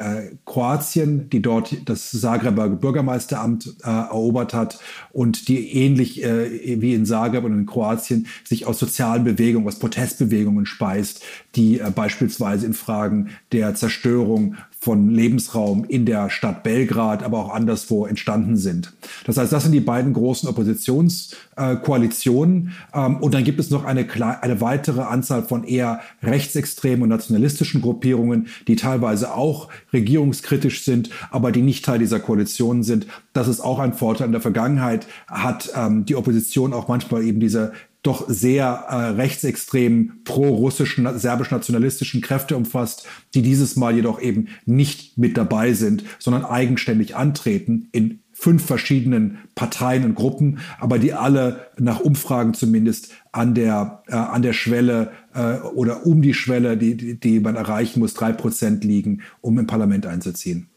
Kroatien, 0.45 1.29
die 1.29 1.41
dort 1.41 1.89
das 1.89 2.11
Zagreber 2.11 2.69
Bürgermeisteramt 2.69 3.75
erobert 3.83 4.53
hat 4.53 4.79
und 5.11 5.47
die 5.47 5.73
ähnlich 5.73 6.17
wie 6.17 6.93
in 6.93 7.05
Zagreb 7.05 7.43
und 7.43 7.53
in 7.53 7.65
Kroatien 7.65 8.27
sich 8.43 8.65
aus 8.65 8.79
sozialen 8.79 9.23
Bewegungen, 9.23 9.67
aus 9.67 9.79
Protestbewegungen 9.79 10.65
speist, 10.65 11.23
die 11.55 11.81
beispielsweise 11.95 12.16
beispielsweise 12.17 12.65
in 12.65 12.73
Fragen 12.73 13.29
der 13.51 13.75
Zerstörung 13.75 14.55
von 14.79 15.09
Lebensraum 15.09 15.83
in 15.85 16.05
der 16.05 16.29
Stadt 16.29 16.61
Belgrad, 16.63 17.23
aber 17.23 17.39
auch 17.39 17.53
anderswo 17.53 18.05
entstanden 18.05 18.55
sind. 18.57 18.93
Das 19.25 19.37
heißt, 19.37 19.51
das 19.51 19.63
sind 19.63 19.71
die 19.71 19.81
beiden 19.81 20.13
großen 20.13 20.47
Oppositionskoalitionen. 20.47 22.73
Ähm, 22.93 23.17
und 23.17 23.33
dann 23.33 23.43
gibt 23.43 23.59
es 23.59 23.71
noch 23.71 23.85
eine, 23.85 24.05
eine 24.41 24.61
weitere 24.61 25.01
Anzahl 25.01 25.41
von 25.43 25.63
eher 25.63 26.01
rechtsextremen 26.23 27.01
und 27.03 27.09
nationalistischen 27.09 27.81
Gruppierungen, 27.81 28.49
die 28.67 28.75
teilweise 28.75 29.33
auch 29.33 29.69
regierungskritisch 29.93 30.85
sind, 30.85 31.09
aber 31.31 31.51
die 31.51 31.63
nicht 31.63 31.83
Teil 31.83 31.97
dieser 31.99 32.19
Koalitionen 32.19 32.83
sind. 32.83 33.07
Das 33.33 33.47
ist 33.47 33.59
auch 33.59 33.79
ein 33.79 33.93
Vorteil. 33.93 34.27
In 34.27 34.31
der 34.31 34.41
Vergangenheit 34.41 35.07
hat 35.27 35.71
ähm, 35.75 36.05
die 36.05 36.15
Opposition 36.15 36.73
auch 36.73 36.87
manchmal 36.87 37.23
eben 37.23 37.39
diese 37.39 37.73
doch 38.07 38.25
sehr 38.27 38.65
äh, 38.65 38.95
rechtsextremen 39.09 40.21
pro-russischen, 40.23 41.19
serbisch-nationalistischen 41.19 42.21
Kräfte 42.21 42.55
umfasst, 42.55 43.05
die 43.33 43.41
dieses 43.41 43.75
Mal 43.75 43.95
jedoch 43.95 44.21
eben 44.21 44.47
nicht 44.65 45.17
mit 45.17 45.37
dabei 45.37 45.73
sind, 45.73 46.03
sondern 46.17 46.45
eigenständig 46.45 47.15
antreten 47.15 47.89
in 47.91 48.19
fünf 48.31 48.65
verschiedenen 48.65 49.39
Parteien 49.55 50.05
und 50.05 50.15
Gruppen, 50.15 50.59
aber 50.79 50.99
die 50.99 51.13
alle 51.13 51.67
nach 51.77 51.99
Umfragen 51.99 52.53
zumindest 52.53 53.11
an 53.31 53.55
der, 53.55 54.03
äh, 54.07 54.15
an 54.15 54.41
der 54.41 54.53
Schwelle 54.53 55.11
äh, 55.33 55.57
oder 55.59 56.05
um 56.05 56.21
die 56.21 56.33
Schwelle, 56.33 56.77
die, 56.77 56.95
die, 56.95 57.19
die 57.19 57.39
man 57.39 57.55
erreichen 57.55 57.99
muss, 57.99 58.13
drei 58.13 58.31
Prozent 58.31 58.83
liegen, 58.83 59.21
um 59.41 59.57
im 59.59 59.67
Parlament 59.67 60.05
einzuziehen. 60.05 60.67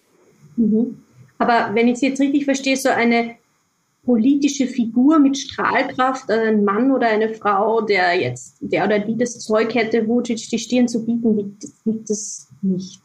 Mhm. 0.56 0.96
Aber 1.38 1.70
wenn 1.74 1.88
ich 1.88 1.98
Sie 1.98 2.06
jetzt 2.06 2.20
richtig 2.20 2.44
verstehe, 2.44 2.76
so 2.76 2.88
eine 2.88 3.36
politische 4.10 4.66
Figur 4.66 5.20
mit 5.20 5.38
Strahlkraft, 5.38 6.28
also 6.28 6.44
ein 6.44 6.64
Mann 6.64 6.90
oder 6.90 7.06
eine 7.06 7.32
Frau, 7.32 7.80
der 7.80 8.20
jetzt, 8.20 8.56
der 8.60 8.84
oder 8.84 8.98
die 8.98 9.16
das 9.16 9.38
Zeug 9.38 9.72
hätte, 9.72 10.08
Vucic 10.08 10.48
die 10.50 10.58
Stirn 10.58 10.88
zu 10.88 11.06
bieten, 11.06 11.56
gibt 11.84 12.10
es 12.10 12.48
nicht. 12.60 13.00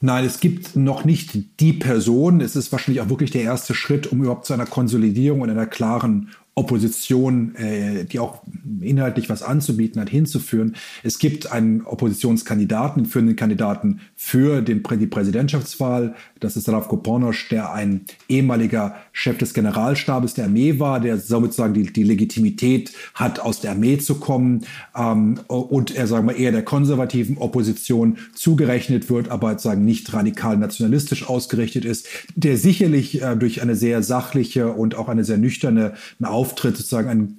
Nein, 0.00 0.24
es 0.24 0.38
gibt 0.38 0.76
noch 0.76 1.04
nicht 1.04 1.58
die 1.58 1.72
Person. 1.72 2.40
Es 2.40 2.54
ist 2.54 2.70
wahrscheinlich 2.70 3.00
auch 3.00 3.08
wirklich 3.08 3.32
der 3.32 3.42
erste 3.42 3.74
Schritt, 3.74 4.12
um 4.12 4.20
überhaupt 4.22 4.46
zu 4.46 4.54
einer 4.54 4.66
Konsolidierung 4.66 5.40
und 5.40 5.50
einer 5.50 5.66
klaren 5.66 6.30
Opposition, 6.58 7.54
äh, 7.54 8.04
die 8.04 8.18
auch 8.18 8.42
inhaltlich 8.80 9.28
was 9.28 9.44
anzubieten 9.44 10.00
hat, 10.00 10.10
hinzuführen. 10.10 10.74
Es 11.04 11.20
gibt 11.20 11.52
einen 11.52 11.82
Oppositionskandidaten, 11.82 13.02
einen 13.02 13.10
führenden 13.10 13.36
Kandidaten 13.36 14.00
für 14.16 14.60
den, 14.60 14.82
die 14.82 15.06
Präsidentschaftswahl. 15.06 16.16
Das 16.40 16.56
ist 16.56 16.68
Ravko 16.68 16.96
Ponosch, 16.96 17.48
der 17.48 17.72
ein 17.72 18.02
ehemaliger 18.28 18.96
Chef 19.12 19.38
des 19.38 19.54
Generalstabes 19.54 20.34
der 20.34 20.46
Armee 20.46 20.80
war, 20.80 20.98
der 20.98 21.18
sozusagen 21.18 21.74
die, 21.74 21.92
die 21.92 22.02
Legitimität 22.02 22.92
hat, 23.14 23.38
aus 23.38 23.60
der 23.60 23.72
Armee 23.72 23.98
zu 23.98 24.16
kommen 24.16 24.64
ähm, 24.96 25.38
und 25.46 25.94
er 25.94 26.08
sagen 26.08 26.26
wir 26.26 26.36
eher 26.36 26.50
der 26.50 26.64
konservativen 26.64 27.38
Opposition 27.38 28.18
zugerechnet 28.34 29.08
wird, 29.10 29.28
aber 29.28 29.58
sagen 29.60 29.84
nicht 29.84 30.12
radikal 30.12 30.56
nationalistisch 30.56 31.28
ausgerichtet 31.28 31.84
ist, 31.84 32.08
der 32.34 32.56
sicherlich 32.56 33.22
äh, 33.22 33.36
durch 33.36 33.62
eine 33.62 33.76
sehr 33.76 34.02
sachliche 34.02 34.72
und 34.72 34.96
auch 34.96 35.08
eine 35.08 35.22
sehr 35.22 35.38
nüchterne 35.38 35.94
Aufmerksamkeit 36.20 36.47
Auftritt 36.48 36.76
sozusagen 36.78 37.08
ein 37.08 37.36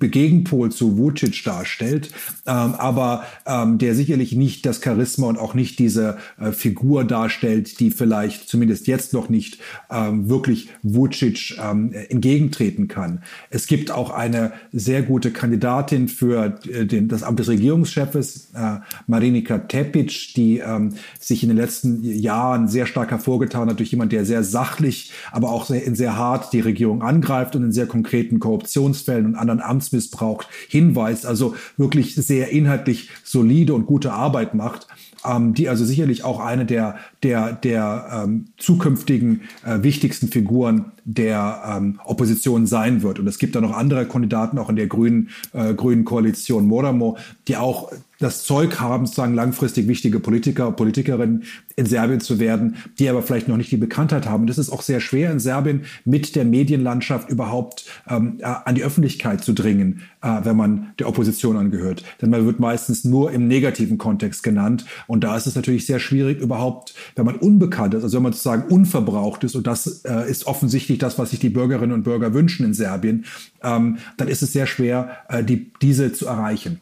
Gegenpol 0.00 0.70
zu 0.70 0.96
Vucic 0.98 1.42
darstellt, 1.44 2.10
ähm, 2.46 2.74
aber 2.74 3.24
ähm, 3.46 3.78
der 3.78 3.94
sicherlich 3.94 4.32
nicht 4.34 4.66
das 4.66 4.80
Charisma 4.82 5.26
und 5.28 5.38
auch 5.38 5.54
nicht 5.54 5.78
diese 5.78 6.18
äh, 6.38 6.52
Figur 6.52 7.04
darstellt, 7.04 7.80
die 7.80 7.90
vielleicht 7.90 8.48
zumindest 8.48 8.86
jetzt 8.86 9.12
noch 9.12 9.28
nicht 9.28 9.58
ähm, 9.90 10.28
wirklich 10.28 10.68
Vucic 10.82 11.56
ähm, 11.62 11.92
entgegentreten 11.92 12.88
kann. 12.88 13.22
Es 13.50 13.66
gibt 13.66 13.90
auch 13.90 14.10
eine 14.10 14.52
sehr 14.72 15.02
gute 15.02 15.30
Kandidatin 15.30 16.08
für 16.08 16.58
äh, 16.68 16.86
den, 16.86 17.08
das 17.08 17.22
Amt 17.22 17.38
des 17.38 17.48
Regierungschefs, 17.48 18.50
äh, 18.54 18.78
Marinika 19.06 19.58
Tepic, 19.58 20.34
die 20.36 20.58
ähm, 20.58 20.94
sich 21.18 21.42
in 21.42 21.48
den 21.48 21.58
letzten 21.58 22.02
Jahren 22.04 22.68
sehr 22.68 22.86
stark 22.86 23.10
hervorgetan 23.10 23.68
hat 23.68 23.78
durch 23.78 23.90
jemand, 23.90 24.12
der 24.12 24.24
sehr 24.24 24.44
sachlich, 24.44 25.12
aber 25.32 25.50
auch 25.50 25.66
sehr, 25.66 25.94
sehr 25.94 26.16
hart 26.16 26.52
die 26.52 26.60
Regierung 26.60 27.02
angreift 27.02 27.56
und 27.56 27.64
in 27.64 27.72
sehr 27.72 27.86
konkreten 27.86 28.38
Korruptions 28.38 28.93
Korruptionsfällen 28.94 29.26
und 29.26 29.34
anderen 29.34 29.60
Amtsmissbrauch 29.60 30.44
hinweist, 30.68 31.26
also 31.26 31.54
wirklich 31.76 32.14
sehr 32.14 32.50
inhaltlich 32.50 33.10
solide 33.24 33.74
und 33.74 33.86
gute 33.86 34.12
Arbeit 34.12 34.54
macht, 34.54 34.86
ähm, 35.24 35.54
die 35.54 35.68
also 35.68 35.84
sicherlich 35.84 36.24
auch 36.24 36.40
eine 36.40 36.66
der, 36.66 36.96
der, 37.22 37.52
der 37.52 38.24
ähm, 38.24 38.46
zukünftigen 38.56 39.42
äh, 39.64 39.82
wichtigsten 39.82 40.28
Figuren 40.28 40.92
der 41.04 41.62
ähm, 41.76 42.00
Opposition 42.04 42.66
sein 42.66 43.02
wird. 43.02 43.18
Und 43.18 43.26
es 43.26 43.38
gibt 43.38 43.54
da 43.54 43.60
noch 43.60 43.76
andere 43.76 44.06
Kandidaten, 44.06 44.58
auch 44.58 44.70
in 44.70 44.76
der 44.76 44.86
grünen, 44.86 45.28
äh, 45.52 45.74
grünen 45.74 46.04
Koalition 46.04 46.66
Moramo, 46.66 47.18
die 47.46 47.56
auch 47.56 47.92
das 48.20 48.44
Zeug 48.44 48.80
haben, 48.80 49.04
sozusagen 49.06 49.34
langfristig 49.34 49.86
wichtige 49.86 50.18
Politiker, 50.20 50.72
Politikerinnen 50.72 51.44
in 51.76 51.86
Serbien 51.86 52.20
zu 52.20 52.38
werden, 52.38 52.76
die 52.98 53.08
aber 53.08 53.22
vielleicht 53.22 53.48
noch 53.48 53.56
nicht 53.56 53.70
die 53.70 53.76
Bekanntheit 53.76 54.26
haben. 54.26 54.42
Und 54.42 54.50
es 54.50 54.58
ist 54.58 54.70
auch 54.70 54.82
sehr 54.82 55.00
schwer 55.00 55.30
in 55.30 55.40
Serbien 55.40 55.82
mit 56.04 56.36
der 56.36 56.44
Medienlandschaft 56.44 57.28
überhaupt 57.28 57.84
ähm, 58.08 58.38
äh, 58.40 58.44
an 58.44 58.74
die 58.74 58.84
Öffentlichkeit 58.84 59.44
zu 59.44 59.52
dringen, 59.52 60.02
wenn 60.24 60.56
man 60.56 60.92
der 60.98 61.08
Opposition 61.08 61.56
angehört. 61.56 62.02
Denn 62.20 62.30
man 62.30 62.46
wird 62.46 62.60
meistens 62.60 63.04
nur 63.04 63.30
im 63.32 63.46
negativen 63.46 63.98
Kontext 63.98 64.42
genannt. 64.42 64.86
Und 65.06 65.24
da 65.24 65.36
ist 65.36 65.46
es 65.46 65.54
natürlich 65.54 65.86
sehr 65.86 65.98
schwierig 65.98 66.40
überhaupt, 66.40 66.94
wenn 67.16 67.26
man 67.26 67.36
unbekannt 67.36 67.94
ist, 67.94 68.02
also 68.02 68.16
wenn 68.16 68.22
man 68.22 68.32
sozusagen 68.32 68.72
unverbraucht 68.72 69.44
ist, 69.44 69.54
und 69.54 69.66
das 69.66 70.04
äh, 70.04 70.30
ist 70.30 70.46
offensichtlich 70.46 70.98
das, 70.98 71.18
was 71.18 71.30
sich 71.30 71.40
die 71.40 71.50
Bürgerinnen 71.50 71.92
und 71.92 72.04
Bürger 72.04 72.34
wünschen 72.34 72.64
in 72.64 72.74
Serbien, 72.74 73.26
ähm, 73.62 73.98
dann 74.16 74.28
ist 74.28 74.42
es 74.42 74.52
sehr 74.52 74.66
schwer, 74.66 75.18
äh, 75.28 75.44
die, 75.44 75.72
diese 75.82 76.12
zu 76.12 76.26
erreichen. 76.26 76.80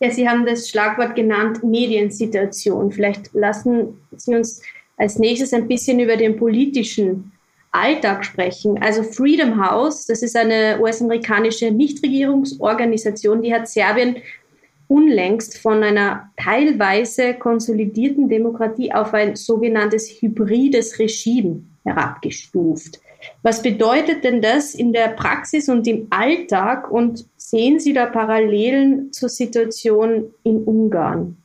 Ja, 0.00 0.10
Sie 0.10 0.28
haben 0.28 0.44
das 0.44 0.68
Schlagwort 0.68 1.14
genannt, 1.14 1.62
Mediensituation. 1.62 2.90
Vielleicht 2.90 3.32
lassen 3.34 3.94
Sie 4.16 4.34
uns 4.34 4.60
als 4.96 5.18
nächstes 5.18 5.52
ein 5.52 5.68
bisschen 5.68 6.00
über 6.00 6.16
den 6.16 6.36
politischen 6.36 7.32
Alltag 7.72 8.24
sprechen. 8.24 8.80
Also 8.82 9.02
Freedom 9.02 9.60
House, 9.60 10.06
das 10.06 10.22
ist 10.22 10.36
eine 10.36 10.78
US-amerikanische 10.80 11.70
Nichtregierungsorganisation, 11.70 13.42
die 13.42 13.52
hat 13.52 13.68
Serbien 13.68 14.16
unlängst 14.88 15.58
von 15.58 15.82
einer 15.82 16.30
teilweise 16.36 17.34
konsolidierten 17.34 18.28
Demokratie 18.28 18.92
auf 18.92 19.14
ein 19.14 19.36
sogenanntes 19.36 20.20
hybrides 20.20 20.98
Regime 20.98 21.62
herabgestuft. 21.84 23.00
Was 23.42 23.62
bedeutet 23.62 24.24
denn 24.24 24.42
das 24.42 24.74
in 24.74 24.92
der 24.92 25.08
Praxis 25.08 25.68
und 25.68 25.86
im 25.86 26.08
Alltag 26.10 26.90
und 26.90 27.26
sehen 27.36 27.80
Sie 27.80 27.92
da 27.92 28.06
Parallelen 28.06 29.12
zur 29.12 29.28
Situation 29.28 30.34
in 30.42 30.64
Ungarn? 30.64 31.41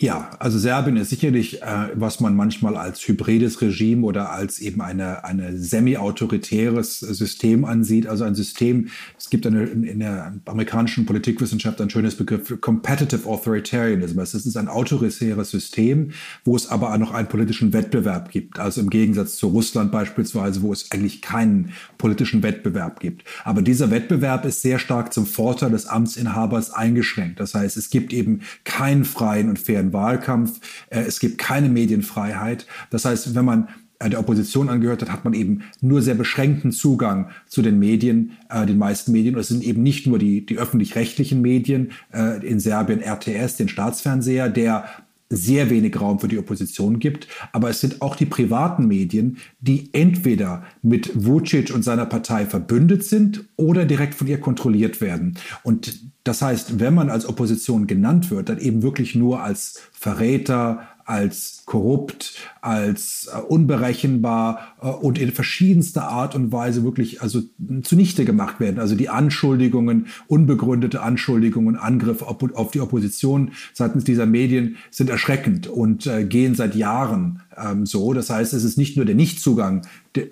Ja, 0.00 0.30
also 0.38 0.60
Serbien 0.60 0.96
ist 0.96 1.10
sicherlich, 1.10 1.60
äh, 1.60 1.88
was 1.94 2.20
man 2.20 2.36
manchmal 2.36 2.76
als 2.76 3.00
hybrides 3.08 3.60
Regime 3.60 4.06
oder 4.06 4.30
als 4.30 4.60
eben 4.60 4.80
eine, 4.80 5.24
eine 5.24 5.58
semi-autoritäres 5.58 7.00
System 7.00 7.64
ansieht. 7.64 8.06
Also 8.06 8.22
ein 8.22 8.36
System, 8.36 8.90
es 9.18 9.28
gibt 9.28 9.44
eine, 9.44 9.64
in 9.64 9.98
der 9.98 10.34
amerikanischen 10.44 11.04
Politikwissenschaft 11.04 11.80
ein 11.80 11.90
schönes 11.90 12.14
Begriff, 12.14 12.60
Competitive 12.60 13.28
Authoritarianism. 13.28 14.20
Es 14.20 14.34
ist 14.34 14.56
ein 14.56 14.68
autoritäres 14.68 15.50
System, 15.50 16.12
wo 16.44 16.54
es 16.54 16.68
aber 16.68 16.96
noch 16.96 17.12
einen 17.12 17.26
politischen 17.26 17.72
Wettbewerb 17.72 18.30
gibt. 18.30 18.60
Also 18.60 18.80
im 18.80 18.90
Gegensatz 18.90 19.34
zu 19.34 19.48
Russland 19.48 19.90
beispielsweise, 19.90 20.62
wo 20.62 20.72
es 20.72 20.92
eigentlich 20.92 21.22
keinen 21.22 21.72
politischen 21.98 22.44
Wettbewerb 22.44 23.00
gibt. 23.00 23.24
Aber 23.42 23.62
dieser 23.62 23.90
Wettbewerb 23.90 24.44
ist 24.44 24.62
sehr 24.62 24.78
stark 24.78 25.12
zum 25.12 25.26
Vorteil 25.26 25.72
des 25.72 25.86
Amtsinhabers 25.86 26.70
eingeschränkt. 26.70 27.40
Das 27.40 27.54
heißt, 27.54 27.76
es 27.76 27.90
gibt 27.90 28.12
eben 28.12 28.42
keinen 28.62 29.04
freien 29.04 29.48
und 29.48 29.58
fairen 29.58 29.87
Wahlkampf. 29.92 30.60
Äh, 30.90 31.00
es 31.00 31.20
gibt 31.20 31.38
keine 31.38 31.68
Medienfreiheit. 31.68 32.66
Das 32.90 33.04
heißt, 33.04 33.34
wenn 33.34 33.44
man 33.44 33.68
äh, 33.98 34.10
der 34.10 34.20
Opposition 34.20 34.68
angehört 34.68 35.02
hat, 35.02 35.10
hat 35.10 35.24
man 35.24 35.34
eben 35.34 35.62
nur 35.80 36.02
sehr 36.02 36.14
beschränkten 36.14 36.72
Zugang 36.72 37.30
zu 37.46 37.62
den 37.62 37.78
Medien, 37.78 38.32
äh, 38.48 38.66
den 38.66 38.78
meisten 38.78 39.12
Medien. 39.12 39.34
Und 39.34 39.40
es 39.40 39.48
sind 39.48 39.64
eben 39.64 39.82
nicht 39.82 40.06
nur 40.06 40.18
die, 40.18 40.46
die 40.46 40.58
öffentlich-rechtlichen 40.58 41.40
Medien, 41.40 41.92
äh, 42.12 42.44
in 42.46 42.60
Serbien 42.60 43.00
RTS, 43.00 43.56
den 43.56 43.68
Staatsfernseher, 43.68 44.48
der 44.48 44.88
sehr 45.30 45.70
wenig 45.70 46.00
Raum 46.00 46.18
für 46.18 46.28
die 46.28 46.38
Opposition 46.38 46.98
gibt, 46.98 47.28
aber 47.52 47.68
es 47.68 47.80
sind 47.80 48.00
auch 48.00 48.16
die 48.16 48.26
privaten 48.26 48.86
Medien, 48.86 49.38
die 49.60 49.92
entweder 49.92 50.64
mit 50.82 51.10
Vucic 51.14 51.74
und 51.74 51.82
seiner 51.82 52.06
Partei 52.06 52.46
verbündet 52.46 53.04
sind 53.04 53.44
oder 53.56 53.84
direkt 53.84 54.14
von 54.14 54.26
ihr 54.26 54.40
kontrolliert 54.40 55.00
werden. 55.00 55.36
Und 55.62 56.00
das 56.24 56.42
heißt, 56.42 56.80
wenn 56.80 56.94
man 56.94 57.10
als 57.10 57.26
Opposition 57.26 57.86
genannt 57.86 58.30
wird, 58.30 58.48
dann 58.48 58.58
eben 58.58 58.82
wirklich 58.82 59.14
nur 59.14 59.42
als 59.42 59.80
Verräter, 59.92 60.88
als 61.08 61.62
korrupt, 61.64 62.34
als 62.60 63.30
äh, 63.32 63.40
unberechenbar 63.40 64.74
äh, 64.82 64.88
und 64.88 65.18
in 65.18 65.32
verschiedenster 65.32 66.06
Art 66.08 66.34
und 66.34 66.52
Weise 66.52 66.84
wirklich 66.84 67.22
also 67.22 67.40
zunichte 67.82 68.26
gemacht 68.26 68.60
werden. 68.60 68.78
Also 68.78 68.94
die 68.94 69.08
Anschuldigungen, 69.08 70.08
unbegründete 70.26 71.00
Anschuldigungen, 71.00 71.76
Angriffe 71.76 72.26
auf, 72.26 72.70
die 72.72 72.80
Opposition 72.80 73.52
seitens 73.72 74.04
dieser 74.04 74.26
Medien 74.26 74.76
sind 74.90 75.08
erschreckend 75.08 75.66
und 75.66 76.06
äh, 76.06 76.24
gehen 76.24 76.54
seit 76.54 76.74
Jahren 76.74 77.40
ähm, 77.62 77.86
so. 77.86 78.12
Das 78.12 78.30
heißt, 78.30 78.52
es 78.54 78.64
ist 78.64 78.78
nicht 78.78 78.96
nur 78.96 79.06
der 79.06 79.14
Nichtzugang 79.14 79.82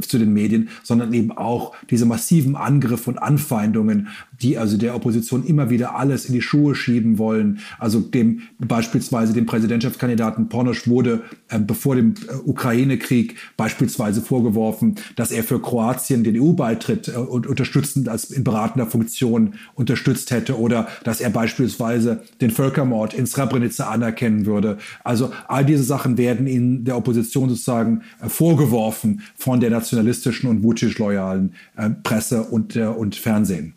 zu 0.00 0.18
den 0.18 0.32
Medien, 0.32 0.68
sondern 0.82 1.12
eben 1.12 1.32
auch 1.32 1.74
diese 1.90 2.06
massiven 2.06 2.56
Angriffe 2.56 3.10
und 3.10 3.18
Anfeindungen, 3.18 4.08
die 4.40 4.58
also 4.58 4.76
der 4.76 4.94
Opposition 4.94 5.44
immer 5.44 5.70
wieder 5.70 5.96
alles 5.96 6.26
in 6.26 6.34
die 6.34 6.42
Schuhe 6.42 6.74
schieben 6.74 7.18
wollen. 7.18 7.60
Also 7.78 8.00
dem 8.00 8.42
beispielsweise 8.58 9.32
dem 9.32 9.46
Präsidentschaftskandidaten 9.46 10.48
Pornosch 10.48 10.88
wurde 10.88 11.22
äh, 11.48 11.58
bevor 11.58 11.96
dem 11.96 12.14
äh, 12.28 12.34
Ukraine-Krieg 12.44 13.36
beispielsweise 13.56 14.20
vorgeworfen, 14.20 14.96
dass 15.16 15.30
er 15.30 15.44
für 15.44 15.60
Kroatien 15.60 16.24
den 16.24 16.40
EU-Beitritt 16.40 17.08
äh, 17.08 17.12
und 17.12 17.46
unterstützend 17.46 18.08
als 18.08 18.30
in 18.30 18.44
beratender 18.44 18.86
Funktion 18.86 19.54
unterstützt 19.74 20.30
hätte 20.30 20.58
oder 20.58 20.88
dass 21.04 21.20
er 21.20 21.30
beispielsweise 21.30 22.22
den 22.40 22.50
Völkermord 22.50 23.14
in 23.14 23.26
Srebrenica 23.26 23.84
anerkennen 23.84 24.46
würde. 24.46 24.78
Also 25.04 25.32
all 25.48 25.64
diese 25.64 25.82
Sachen 25.82 26.18
werden 26.18 26.46
in 26.46 26.84
der 26.84 26.96
Opposition 26.96 27.15
sozusagen 27.22 28.02
äh, 28.22 28.28
vorgeworfen 28.28 29.22
von 29.36 29.60
der 29.60 29.70
nationalistischen 29.70 30.48
und 30.48 30.62
Vucic-loyalen 30.62 31.54
äh, 31.76 31.90
Presse 32.02 32.42
und, 32.42 32.76
äh, 32.76 32.86
und 32.86 33.16
Fernsehen. 33.16 33.74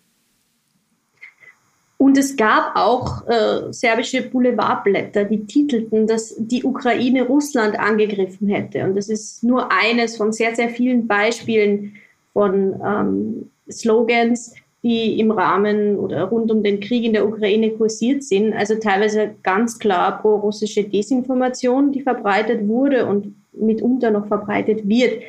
Und 1.98 2.17
es 2.17 2.38
gab 2.38 2.77
auch 2.77 3.27
äh, 3.27 3.74
serbische 3.74 4.22
Boulevardblätter, 4.22 5.25
die 5.25 5.46
titelten, 5.46 6.08
dass 6.08 6.34
die 6.38 6.63
Ukraine 6.63 7.24
Russland 7.24 7.77
angegriffen 7.77 8.48
hätte. 8.48 8.86
Und 8.86 8.96
das 8.96 9.10
ist 9.10 9.43
nur 9.43 9.69
eines 9.69 10.15
von 10.15 10.31
sehr, 10.31 10.55
sehr 10.55 10.69
vielen 10.69 11.08
Beispielen 11.08 11.96
von 12.31 12.79
ähm, 12.86 13.50
Slogans, 13.69 14.53
die 14.83 15.19
im 15.19 15.31
Rahmen 15.31 15.98
oder 15.98 16.24
rund 16.24 16.51
um 16.51 16.63
den 16.63 16.79
Krieg 16.79 17.03
in 17.03 17.13
der 17.13 17.27
Ukraine 17.27 17.71
kursiert 17.71 18.24
sind. 18.24 18.53
Also 18.53 18.75
teilweise 18.75 19.36
ganz 19.43 19.77
klar 19.77 20.21
pro-russische 20.21 20.83
Desinformation, 20.83 21.91
die 21.91 22.01
verbreitet 22.01 22.67
wurde 22.67 23.05
und 23.05 23.36
mitunter 23.51 24.12
noch 24.12 24.27
verbreitet 24.27 24.88
wird. 24.88 25.21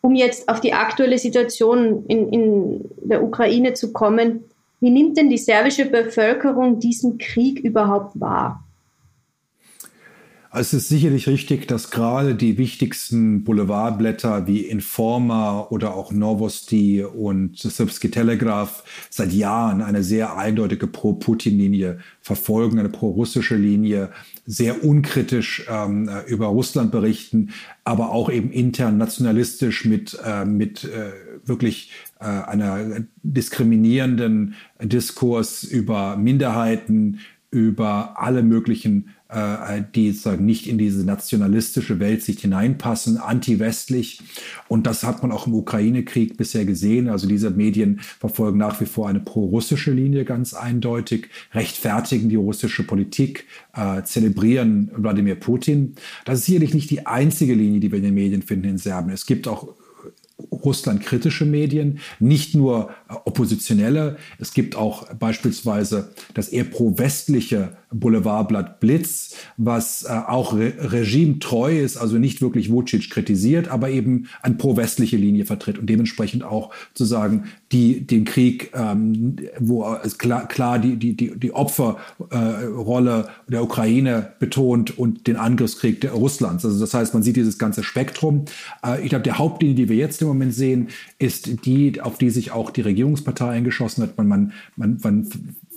Um 0.00 0.14
jetzt 0.14 0.48
auf 0.48 0.60
die 0.60 0.72
aktuelle 0.72 1.18
Situation 1.18 2.06
in, 2.06 2.28
in 2.30 2.90
der 3.02 3.22
Ukraine 3.22 3.74
zu 3.74 3.92
kommen, 3.92 4.44
wie 4.80 4.88
nimmt 4.88 5.18
denn 5.18 5.28
die 5.28 5.36
serbische 5.36 5.84
Bevölkerung 5.84 6.78
diesen 6.78 7.18
Krieg 7.18 7.60
überhaupt 7.60 8.18
wahr? 8.18 8.64
Es 10.52 10.74
ist 10.74 10.88
sicherlich 10.88 11.28
richtig, 11.28 11.68
dass 11.68 11.92
gerade 11.92 12.34
die 12.34 12.58
wichtigsten 12.58 13.44
Boulevardblätter 13.44 14.48
wie 14.48 14.62
Informa 14.62 15.60
oder 15.70 15.94
auch 15.94 16.10
Novosti 16.10 17.04
und 17.04 17.56
Srpski 17.56 18.10
Telegraph 18.10 18.82
seit 19.10 19.32
Jahren 19.32 19.80
eine 19.80 20.02
sehr 20.02 20.36
eindeutige 20.36 20.88
Pro-Putin-Linie 20.88 22.00
verfolgen, 22.20 22.80
eine 22.80 22.88
pro-russische 22.88 23.54
Linie, 23.54 24.10
sehr 24.44 24.82
unkritisch 24.82 25.66
ähm, 25.70 26.10
über 26.26 26.46
Russland 26.46 26.90
berichten, 26.90 27.50
aber 27.84 28.10
auch 28.10 28.28
eben 28.28 28.50
intern 28.50 28.98
nationalistisch 28.98 29.84
mit, 29.84 30.18
äh, 30.24 30.44
mit 30.44 30.82
äh, 30.82 31.12
wirklich 31.44 31.92
äh, 32.18 32.24
einer 32.24 33.04
diskriminierenden 33.22 34.54
Diskurs 34.82 35.62
über 35.62 36.16
Minderheiten, 36.16 37.20
über 37.50 38.20
alle 38.20 38.42
möglichen 38.42 39.10
äh, 39.32 39.82
die 39.94 40.10
sozusagen 40.10 40.44
nicht 40.44 40.66
in 40.66 40.78
diese 40.78 41.04
nationalistische 41.04 42.00
Weltsicht 42.00 42.40
hineinpassen, 42.40 43.18
anti-westlich. 43.18 44.20
Und 44.68 44.86
das 44.86 45.04
hat 45.04 45.22
man 45.22 45.32
auch 45.32 45.46
im 45.46 45.54
Ukraine-Krieg 45.54 46.36
bisher 46.36 46.64
gesehen. 46.64 47.08
Also 47.08 47.28
diese 47.28 47.50
Medien 47.50 48.00
verfolgen 48.00 48.58
nach 48.58 48.80
wie 48.80 48.86
vor 48.86 49.08
eine 49.08 49.20
pro-russische 49.20 49.92
Linie 49.92 50.24
ganz 50.24 50.54
eindeutig, 50.54 51.28
rechtfertigen 51.52 52.28
die 52.28 52.36
russische 52.36 52.84
Politik, 52.84 53.46
äh, 53.74 54.02
zelebrieren 54.02 54.90
Wladimir 54.96 55.36
Putin. 55.36 55.94
Das 56.24 56.40
ist 56.40 56.46
sicherlich 56.46 56.74
nicht 56.74 56.90
die 56.90 57.06
einzige 57.06 57.54
Linie, 57.54 57.80
die 57.80 57.90
wir 57.92 57.98
in 57.98 58.04
den 58.04 58.14
Medien 58.14 58.42
finden 58.42 58.68
in 58.68 58.78
Serbien. 58.78 59.14
Es 59.14 59.26
gibt 59.26 59.46
auch 59.46 59.74
Russland-kritische 60.64 61.44
Medien, 61.44 61.98
nicht 62.18 62.54
nur 62.54 62.90
äh, 63.08 63.14
oppositionelle. 63.24 64.16
Es 64.38 64.52
gibt 64.52 64.76
auch 64.76 65.12
beispielsweise 65.14 66.10
das 66.34 66.48
eher 66.48 66.64
pro-westliche 66.64 67.76
Boulevardblatt 67.92 68.78
Blitz, 68.80 69.34
was 69.56 70.04
äh, 70.04 70.08
auch 70.08 70.54
re 70.54 70.72
regimetreu 70.78 71.80
ist, 71.80 71.96
also 71.96 72.18
nicht 72.18 72.40
wirklich 72.40 72.70
Vucic 72.70 73.10
kritisiert, 73.10 73.68
aber 73.68 73.90
eben 73.90 74.28
eine 74.42 74.54
pro-westliche 74.54 75.16
Linie 75.16 75.44
vertritt 75.44 75.78
und 75.78 75.86
dementsprechend 75.86 76.44
auch 76.44 76.72
zu 76.94 77.04
sagen, 77.04 77.44
die 77.72 78.06
den 78.06 78.24
Krieg, 78.24 78.70
ähm, 78.74 79.36
wo 79.58 79.96
es 80.02 80.18
klar, 80.18 80.46
klar 80.46 80.78
die, 80.78 80.96
die, 80.96 81.16
die, 81.16 81.38
die 81.38 81.52
Opferrolle 81.52 83.20
äh, 83.20 83.50
der 83.50 83.64
Ukraine 83.64 84.32
betont 84.38 84.96
und 84.96 85.26
den 85.26 85.36
Angriffskrieg 85.36 86.00
der 86.00 86.12
Russlands. 86.12 86.64
Also 86.64 86.78
das 86.78 86.94
heißt, 86.94 87.14
man 87.14 87.22
sieht 87.22 87.36
dieses 87.36 87.58
ganze 87.58 87.82
Spektrum. 87.82 88.44
Äh, 88.84 89.02
ich 89.02 89.08
glaube, 89.08 89.24
der 89.24 89.38
Hauptlinie, 89.38 89.74
die 89.74 89.88
wir 89.88 89.96
jetzt 89.96 90.22
im 90.22 90.28
Moment 90.28 90.49
sehen, 90.52 90.88
ist 91.18 91.64
die, 91.64 92.00
auf 92.00 92.18
die 92.18 92.30
sich 92.30 92.52
auch 92.52 92.70
die 92.70 92.82
Regierungspartei 92.82 93.50
eingeschossen 93.50 94.02
hat. 94.02 94.16
Man, 94.16 94.28
man, 94.28 94.52
man, 94.76 94.98
man 95.02 95.28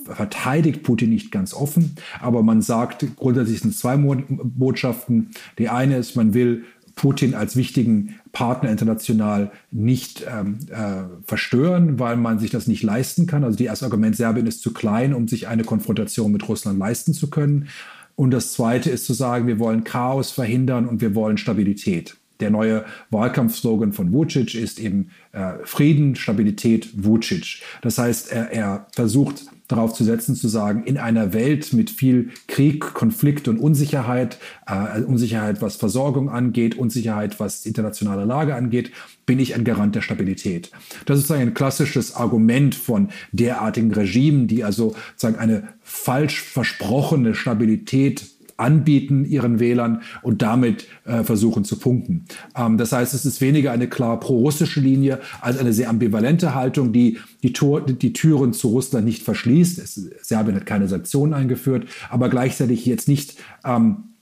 verteidigt 0.04 0.82
Putin 0.82 1.10
nicht 1.10 1.30
ganz 1.30 1.54
offen, 1.54 1.96
aber 2.20 2.42
man 2.42 2.62
sagt, 2.62 3.06
grundsätzlich 3.16 3.60
sind 3.60 3.74
zwei 3.74 3.96
Botschaften. 3.96 5.30
Die 5.58 5.68
eine 5.68 5.96
ist, 5.96 6.16
man 6.16 6.34
will 6.34 6.64
Putin 6.96 7.34
als 7.34 7.56
wichtigen 7.56 8.16
Partner 8.32 8.70
international 8.70 9.50
nicht 9.70 10.24
ähm, 10.30 10.58
äh, 10.70 11.04
verstören, 11.26 11.98
weil 11.98 12.16
man 12.16 12.38
sich 12.38 12.50
das 12.50 12.66
nicht 12.66 12.82
leisten 12.82 13.26
kann. 13.26 13.44
Also 13.44 13.62
das 13.62 13.82
Argument, 13.82 14.14
Serbien 14.16 14.46
ist 14.46 14.62
zu 14.62 14.72
klein, 14.72 15.12
um 15.14 15.26
sich 15.26 15.48
eine 15.48 15.64
Konfrontation 15.64 16.32
mit 16.32 16.48
Russland 16.48 16.78
leisten 16.78 17.12
zu 17.12 17.30
können. 17.30 17.68
Und 18.16 18.30
das 18.30 18.52
Zweite 18.52 18.90
ist 18.90 19.06
zu 19.06 19.12
sagen, 19.12 19.46
wir 19.46 19.58
wollen 19.58 19.82
Chaos 19.82 20.30
verhindern 20.30 20.86
und 20.86 21.00
wir 21.00 21.14
wollen 21.14 21.36
Stabilität. 21.36 22.16
Der 22.40 22.50
neue 22.50 22.84
Wahlkampfslogan 23.10 23.92
von 23.92 24.12
Vucic 24.12 24.54
ist 24.54 24.80
eben 24.80 25.10
äh, 25.32 25.54
Frieden, 25.64 26.16
Stabilität, 26.16 27.04
Vucic. 27.04 27.62
Das 27.82 27.98
heißt, 27.98 28.32
er, 28.32 28.50
er 28.50 28.86
versucht 28.92 29.44
darauf 29.68 29.94
zu 29.94 30.04
setzen, 30.04 30.34
zu 30.34 30.48
sagen, 30.48 30.84
in 30.84 30.98
einer 30.98 31.32
Welt 31.32 31.72
mit 31.72 31.90
viel 31.90 32.30
Krieg, 32.48 32.80
Konflikt 32.92 33.48
und 33.48 33.58
Unsicherheit, 33.58 34.38
äh, 34.66 35.00
Unsicherheit, 35.00 35.62
was 35.62 35.76
Versorgung 35.76 36.28
angeht, 36.28 36.76
Unsicherheit, 36.76 37.40
was 37.40 37.64
internationale 37.64 38.24
Lage 38.26 38.54
angeht, 38.54 38.90
bin 39.24 39.38
ich 39.38 39.54
ein 39.54 39.64
Garant 39.64 39.94
der 39.94 40.02
Stabilität. 40.02 40.70
Das 41.06 41.18
ist 41.18 41.30
ein 41.30 41.54
klassisches 41.54 42.14
Argument 42.14 42.74
von 42.74 43.08
derartigen 43.32 43.92
Regimen, 43.92 44.48
die 44.48 44.64
also 44.64 44.94
sagen 45.16 45.36
eine 45.36 45.68
falsch 45.82 46.42
versprochene 46.42 47.34
Stabilität 47.34 48.33
anbieten 48.56 49.24
ihren 49.24 49.60
Wählern 49.60 50.02
und 50.22 50.42
damit 50.42 50.86
äh, 51.04 51.22
versuchen 51.24 51.64
zu 51.64 51.78
punkten. 51.78 52.24
Ähm, 52.56 52.78
das 52.78 52.92
heißt, 52.92 53.14
es 53.14 53.24
ist 53.24 53.40
weniger 53.40 53.72
eine 53.72 53.88
klar 53.88 54.20
pro-russische 54.20 54.80
Linie 54.80 55.20
als 55.40 55.58
eine 55.58 55.72
sehr 55.72 55.90
ambivalente 55.90 56.54
Haltung, 56.54 56.92
die 56.92 57.18
die, 57.42 57.52
Tor, 57.52 57.82
die 57.82 58.12
Türen 58.12 58.52
zu 58.52 58.68
Russland 58.68 59.04
nicht 59.04 59.22
verschließt. 59.22 59.78
Es, 59.78 59.94
Serbien 60.22 60.56
hat 60.56 60.66
keine 60.66 60.88
Sanktionen 60.88 61.34
eingeführt, 61.34 61.86
aber 62.10 62.28
gleichzeitig 62.28 62.86
jetzt 62.86 63.08
nicht 63.08 63.36
ähm, 63.64 64.13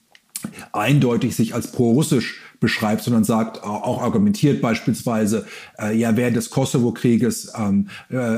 eindeutig 0.71 1.35
sich 1.35 1.53
als 1.53 1.71
pro-russisch 1.71 2.41
beschreibt, 2.63 3.03
sondern 3.03 3.25
sagt, 3.25 3.61
auch 3.61 4.01
argumentiert 4.01 4.61
beispielsweise, 4.61 5.45
äh, 5.77 5.97
ja, 5.97 6.15
während 6.15 6.37
des 6.37 6.49
Kosovo-Krieges 6.49 7.51
ähm, 7.59 7.89
äh, 8.09 8.37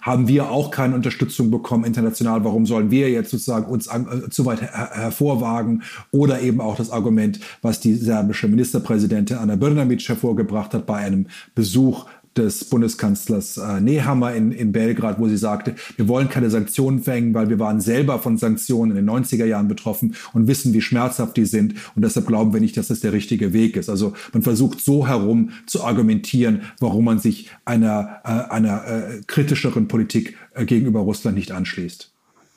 haben 0.00 0.26
wir 0.26 0.50
auch 0.50 0.72
keine 0.72 0.96
Unterstützung 0.96 1.52
bekommen 1.52 1.84
international. 1.84 2.42
Warum 2.42 2.66
sollen 2.66 2.90
wir 2.90 3.08
jetzt 3.08 3.30
sozusagen 3.30 3.66
uns 3.66 3.86
an, 3.86 4.24
äh, 4.26 4.30
zu 4.30 4.46
weit 4.46 4.62
her 4.62 4.90
hervorwagen? 4.92 5.84
Oder 6.10 6.40
eben 6.40 6.60
auch 6.60 6.74
das 6.74 6.90
Argument, 6.90 7.38
was 7.62 7.78
die 7.78 7.94
serbische 7.94 8.48
Ministerpräsidentin 8.48 9.36
Anna 9.36 9.54
Brnabic 9.54 10.08
hervorgebracht 10.08 10.74
hat 10.74 10.84
bei 10.84 10.96
einem 10.96 11.28
Besuch 11.54 12.06
des 12.36 12.64
Bundeskanzlers 12.64 13.56
äh, 13.56 13.80
Nehammer 13.80 14.34
in, 14.34 14.52
in 14.52 14.72
Belgrad, 14.72 15.18
wo 15.18 15.28
sie 15.28 15.36
sagte, 15.36 15.74
wir 15.96 16.08
wollen 16.08 16.28
keine 16.28 16.50
Sanktionen 16.50 17.00
verhängen, 17.00 17.34
weil 17.34 17.48
wir 17.48 17.58
waren 17.58 17.80
selber 17.80 18.18
von 18.18 18.36
Sanktionen 18.36 18.96
in 18.96 19.06
den 19.06 19.10
90er 19.10 19.44
Jahren 19.44 19.68
betroffen 19.68 20.14
und 20.32 20.46
wissen, 20.46 20.72
wie 20.72 20.80
schmerzhaft 20.80 21.36
die 21.36 21.44
sind. 21.44 21.74
Und 21.94 22.04
deshalb 22.04 22.26
glauben 22.26 22.52
wir 22.52 22.60
nicht, 22.60 22.76
dass 22.76 22.88
das 22.88 23.00
der 23.00 23.12
richtige 23.12 23.52
Weg 23.52 23.76
ist. 23.76 23.88
Also 23.88 24.12
man 24.32 24.42
versucht 24.42 24.80
so 24.80 25.06
herum 25.06 25.50
zu 25.66 25.84
argumentieren, 25.84 26.62
warum 26.80 27.04
man 27.04 27.18
sich 27.18 27.50
einer, 27.64 28.20
äh, 28.24 28.52
einer 28.52 28.86
äh, 28.86 29.20
kritischeren 29.26 29.88
Politik 29.88 30.36
äh, 30.54 30.64
gegenüber 30.64 31.00
Russland 31.00 31.36
nicht 31.36 31.52
anschließt. 31.52 32.12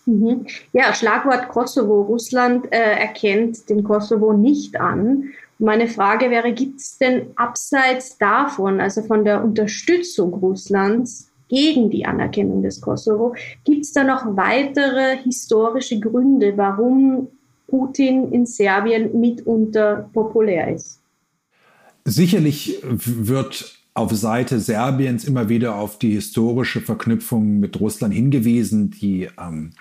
Mhm. 0.05 0.47
Ja, 0.73 0.93
Schlagwort 0.93 1.49
Kosovo. 1.49 2.01
Russland 2.01 2.71
äh, 2.71 2.77
erkennt 2.77 3.69
den 3.69 3.83
Kosovo 3.83 4.33
nicht 4.33 4.79
an 4.79 5.25
meine 5.59 5.87
Frage 5.87 6.29
wäre, 6.31 6.53
gibt 6.53 6.79
es 6.79 6.97
denn 6.97 7.27
abseits 7.35 8.17
davon, 8.17 8.79
also 8.79 9.01
von 9.03 9.25
der 9.25 9.43
Unterstützung 9.43 10.33
Russlands 10.33 11.31
gegen 11.49 11.89
die 11.89 12.05
Anerkennung 12.05 12.61
des 12.61 12.79
Kosovo, 12.79 13.35
gibt 13.65 13.83
es 13.83 13.91
da 13.91 14.03
noch 14.03 14.37
weitere 14.37 15.17
historische 15.17 15.99
Gründe, 15.99 16.53
warum 16.55 17.27
Putin 17.67 18.31
in 18.31 18.45
Serbien 18.45 19.19
mitunter 19.19 20.09
populär 20.13 20.73
ist? 20.73 21.01
Sicherlich 22.05 22.79
wird 22.83 23.78
auf 23.99 24.15
Seite 24.15 24.59
Serbiens 24.59 25.25
immer 25.25 25.49
wieder 25.49 25.75
auf 25.75 25.99
die 25.99 26.11
historische 26.11 26.79
Verknüpfung 26.79 27.59
mit 27.59 27.79
Russland 27.79 28.13
hingewiesen, 28.13 28.91
die 28.91 29.27
ähm, 29.37 29.71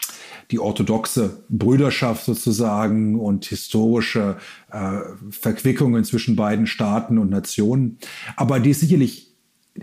die 0.51 0.59
orthodoxe 0.59 1.45
Brüderschaft 1.49 2.25
sozusagen 2.25 3.19
und 3.21 3.45
historische 3.45 4.39
äh, 4.73 4.99
Verquickungen 5.31 6.05
zwischen 6.05 6.37
beiden 6.37 6.67
Staaten 6.67 7.19
und 7.19 7.31
Nationen. 7.31 7.99
Aber 8.37 8.59
die 8.59 8.71
ist 8.71 8.81
sicherlich 8.81 9.28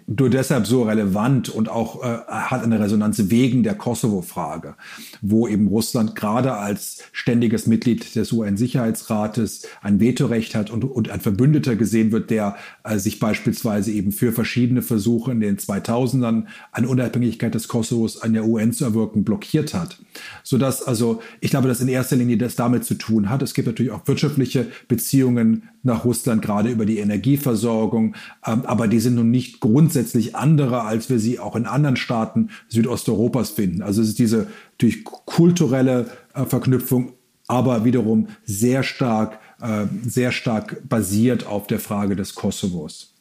nur 0.07 0.29
deshalb 0.29 0.67
so 0.67 0.83
relevant 0.83 1.49
und 1.49 1.69
auch 1.69 2.03
äh, 2.03 2.17
hat 2.27 2.63
eine 2.63 2.79
Resonanz 2.79 3.21
wegen 3.29 3.63
der 3.63 3.75
Kosovo-Frage, 3.75 4.75
wo 5.21 5.47
eben 5.47 5.67
Russland 5.67 6.15
gerade 6.15 6.53
als 6.53 7.03
ständiges 7.11 7.67
Mitglied 7.67 8.15
des 8.15 8.31
UN-Sicherheitsrates 8.31 9.67
ein 9.81 9.99
Vetorecht 9.99 10.55
hat 10.55 10.69
und, 10.69 10.83
und 10.83 11.09
ein 11.09 11.21
Verbündeter 11.21 11.75
gesehen 11.75 12.11
wird, 12.11 12.29
der 12.29 12.55
äh, 12.83 12.97
sich 12.97 13.19
beispielsweise 13.19 13.91
eben 13.91 14.11
für 14.11 14.31
verschiedene 14.31 14.81
Versuche 14.81 15.31
in 15.31 15.39
den 15.39 15.57
2000ern 15.57 16.45
an 16.71 16.85
Unabhängigkeit 16.85 17.53
des 17.53 17.67
Kosovos 17.67 18.21
an 18.21 18.33
der 18.33 18.45
UN 18.45 18.73
zu 18.73 18.85
erwirken 18.85 19.23
blockiert 19.23 19.73
hat. 19.73 19.99
Sodass 20.43 20.83
also, 20.83 21.21
ich 21.41 21.49
glaube, 21.51 21.67
dass 21.67 21.81
in 21.81 21.87
erster 21.87 22.15
Linie 22.15 22.37
das 22.37 22.55
damit 22.55 22.85
zu 22.85 22.95
tun 22.95 23.29
hat. 23.29 23.41
Es 23.41 23.53
gibt 23.53 23.67
natürlich 23.67 23.91
auch 23.91 24.07
wirtschaftliche 24.07 24.67
Beziehungen 24.87 25.69
nach 25.83 26.03
Russland, 26.03 26.41
gerade 26.41 26.69
über 26.69 26.85
die 26.85 26.97
Energieversorgung, 26.97 28.15
ähm, 28.45 28.65
aber 28.65 28.87
die 28.87 28.99
sind 28.99 29.15
nun 29.15 29.31
nicht 29.31 29.59
grund 29.59 29.84
grundsätzlich 29.85 30.35
andere, 30.35 30.81
als 30.81 31.11
wir 31.11 31.19
sie 31.19 31.37
auch 31.37 31.55
in 31.55 31.67
anderen 31.67 31.95
Staaten 31.95 32.49
Südosteuropas 32.69 33.51
finden. 33.51 33.83
Also 33.83 34.01
es 34.01 34.09
ist 34.09 34.19
diese 34.19 34.47
durch 34.79 35.03
kulturelle 35.03 36.07
äh, 36.33 36.45
Verknüpfung, 36.45 37.13
aber 37.47 37.85
wiederum 37.85 38.29
sehr 38.45 38.81
stark, 38.81 39.37
äh, 39.61 39.85
sehr 40.03 40.31
stark 40.31 40.81
basiert 40.89 41.45
auf 41.45 41.67
der 41.67 41.77
Frage 41.77 42.15
des 42.15 42.33
Kosovos. 42.33 43.13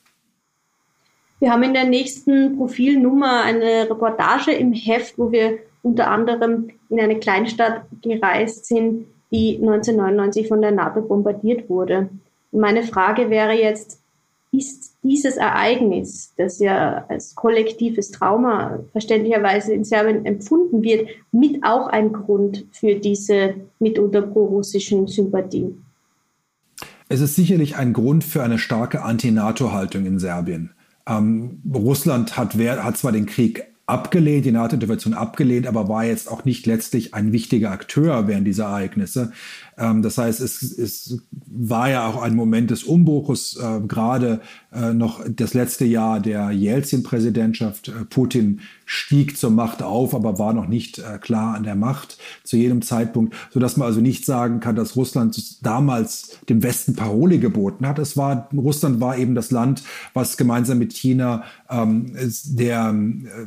Wir 1.39 1.53
haben 1.53 1.65
in 1.65 1.75
der 1.75 1.85
nächsten 1.85 2.57
Profilnummer 2.57 3.43
eine 3.43 3.91
Reportage 3.91 4.53
im 4.53 4.73
Heft, 4.73 5.19
wo 5.19 5.31
wir 5.31 5.59
unter 5.83 6.11
anderem 6.11 6.71
in 6.89 6.99
eine 6.99 7.19
Kleinstadt 7.19 7.85
gereist 8.01 8.65
sind, 8.65 9.05
die 9.31 9.59
1999 9.61 10.49
von 10.49 10.63
der 10.63 10.71
NATO 10.71 11.03
bombardiert 11.03 11.69
wurde. 11.69 12.09
meine 12.53 12.85
Frage 12.85 13.29
wäre 13.29 13.53
jetzt, 13.53 14.01
ist 14.51 14.94
dieses 15.05 15.37
Ereignis, 15.37 16.33
das 16.37 16.59
ja 16.59 17.05
als 17.09 17.35
kollektives 17.35 18.11
Trauma 18.11 18.81
verständlicherweise 18.93 19.73
in 19.75 19.85
Serbien 19.85 20.25
empfunden 20.25 20.83
wird, 20.83 21.09
mit 21.31 21.63
auch 21.63 21.87
ein 21.89 22.13
Grund 22.13 22.67
für 22.73 22.95
diese 22.97 23.55
mitunter 23.79 24.23
pro-russischen 24.23 25.07
Sympathien? 25.07 25.85
Es 27.09 27.21
ist 27.21 27.37
sicherlich 27.37 27.77
ein 27.77 27.93
Grund 27.93 28.25
für 28.25 28.43
eine 28.43 28.59
starke 28.59 29.03
Anti-NATO-Haltung 29.03 30.07
in 30.07 30.19
Serbien. 30.19 30.71
Ähm, 31.07 31.63
Russland 31.73 32.39
hat, 32.39 32.55
hat 32.55 32.97
zwar 32.97 33.13
den 33.13 33.27
Krieg 33.27 33.74
abgelehnt, 33.87 34.47
die 34.47 34.53
NATO-Intervention 34.53 35.13
abgelehnt, 35.13 35.67
aber 35.67 35.89
war 35.89 36.05
jetzt 36.05 36.31
auch 36.31 36.47
nicht 36.47 36.65
letztlich 36.65 37.13
ein 37.13 37.33
wichtiger 37.33 37.71
Akteur 37.71 38.27
während 38.27 38.47
dieser 38.47 38.65
Ereignisse. 38.65 39.33
Ähm, 39.77 40.01
das 40.01 40.17
heißt, 40.17 40.41
es, 40.41 40.63
es 40.63 41.23
war 41.47 41.91
ja 41.91 42.07
auch 42.07 42.23
ein 42.23 42.35
Moment 42.35 42.71
des 42.71 42.85
Umbruches, 42.85 43.59
äh, 43.61 43.81
gerade 43.87 44.41
äh, 44.73 44.95
noch 44.95 45.23
das 45.29 45.53
letzte 45.53 45.85
Jahr 45.85 46.21
der 46.21 46.51
Jelzin-Präsidentschaft. 46.51 47.89
Äh, 47.89 48.05
Putin 48.09 48.61
stieg 48.87 49.37
zur 49.37 49.51
Macht 49.51 49.83
auf, 49.83 50.15
aber 50.15 50.39
war 50.39 50.55
noch 50.55 50.67
nicht 50.67 50.99
äh, 50.99 51.19
klar 51.19 51.55
an 51.55 51.65
der 51.65 51.75
Macht 51.75 52.17
zu 52.43 52.57
jedem 52.57 52.81
Zeitpunkt, 52.81 53.35
sodass 53.51 53.77
man 53.77 53.87
also 53.87 54.01
nicht 54.01 54.25
sagen 54.25 54.61
kann, 54.61 54.77
dass 54.77 54.97
Russland 54.97 55.63
damals 55.63 56.39
dem 56.49 56.63
Westen 56.63 56.95
Parole 56.95 57.39
geboten 57.39 57.87
hat. 57.87 57.99
Es 57.99 58.17
war, 58.17 58.49
Russland 58.57 59.01
war 59.01 59.19
eben 59.19 59.35
das 59.35 59.51
Land, 59.51 59.83
was 60.15 60.39
gemeinsam 60.39 60.79
mit 60.79 60.95
China 60.95 61.45
ähm, 61.69 62.17
der 62.47 62.95
äh, 62.95 63.47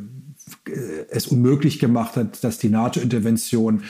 es 1.10 1.27
unmöglich 1.27 1.79
gemacht 1.79 2.15
hat, 2.15 2.43
dass 2.43 2.57
die 2.57 2.69
NATO-Intervention 2.69 3.83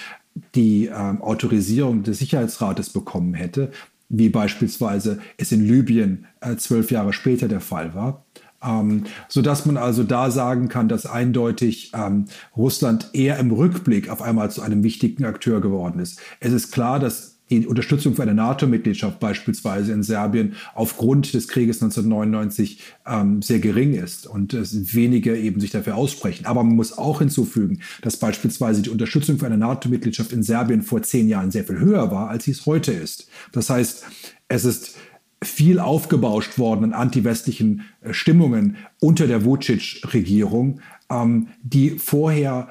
die 0.56 0.86
ähm, 0.86 1.22
Autorisierung 1.22 2.04
des 2.04 2.20
Sicherheitsrates 2.20 2.92
bekommen 2.92 3.34
hätte, 3.34 3.72
wie 4.10 4.30
beispielsweise 4.30 5.20
es 5.38 5.52
in 5.52 5.68
Libyen 5.68 6.26
äh, 6.42 6.56
zwölf 6.56 6.92
Jahre 6.92 7.14
später 7.14 7.48
der 7.48 7.62
Fall 7.62 7.96
war. 7.96 8.26
Ähm, 8.64 9.04
so 9.28 9.42
dass 9.42 9.66
man 9.66 9.78
also 9.78 10.04
da 10.04 10.32
sagen 10.32 10.68
kann, 10.68 10.90
dass 10.90 11.06
eindeutig 11.06 11.92
ähm, 11.94 12.26
Russland 12.56 13.10
eher 13.14 13.38
im 13.38 13.52
Rückblick 13.52 14.10
auf 14.10 14.22
einmal 14.22 14.50
zu 14.52 14.62
einem 14.62 14.84
wichtigen 14.84 15.26
Akteur 15.26 15.62
geworden 15.62 16.00
ist. 16.00 16.20
Es 16.40 16.54
ist 16.54 16.72
klar, 16.72 17.00
dass 17.00 17.37
die 17.50 17.66
Unterstützung 17.66 18.16
für 18.16 18.24
eine 18.24 18.34
NATO-Mitgliedschaft 18.34 19.20
beispielsweise 19.20 19.94
in 19.94 20.04
Serbien 20.04 20.54
aufgrund 20.76 21.34
des 21.34 21.48
Krieges 21.48 21.82
1999 21.82 22.82
ähm, 23.06 23.42
sehr 23.42 23.60
gering 23.60 23.94
ist 23.94 24.28
und 24.28 24.54
es 24.54 24.94
wenige 24.96 25.38
eben 25.38 25.60
sich 25.60 25.72
dafür 25.72 25.96
aussprechen. 25.96 26.46
Aber 26.46 26.64
man 26.64 26.76
muss 26.76 26.98
auch 26.98 27.20
hinzufügen, 27.20 27.82
dass 28.02 28.18
beispielsweise 28.18 28.82
die 28.82 28.90
Unterstützung 28.90 29.40
für 29.40 29.46
eine 29.46 29.58
NATO-Mitgliedschaft 29.58 30.34
in 30.34 30.44
Serbien 30.44 30.82
vor 30.82 31.02
zehn 31.04 31.28
Jahren 31.28 31.52
sehr 31.52 31.64
viel 31.64 31.80
höher 31.80 32.12
war, 32.12 32.30
als 32.30 32.46
sie 32.46 32.52
es 32.52 32.66
heute 32.66 32.92
ist. 32.92 33.30
Das 33.52 33.70
heißt, 33.70 34.06
es 34.50 34.66
ist 34.66 34.96
viel 35.44 35.80
aufgebauscht 35.80 36.58
worden 36.58 36.86
an 36.86 36.94
antiwestlichen 36.94 37.84
äh, 38.02 38.14
Stimmungen 38.14 38.78
unter 39.00 39.28
der 39.28 39.46
Vucic-Regierung, 39.46 40.82
ähm, 41.10 41.48
die 41.62 41.92
vorher 41.92 42.70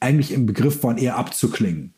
eigentlich 0.00 0.32
im 0.32 0.46
Begriff 0.46 0.82
waren, 0.82 0.98
eher 0.98 1.16
abzuklingen. 1.16 1.94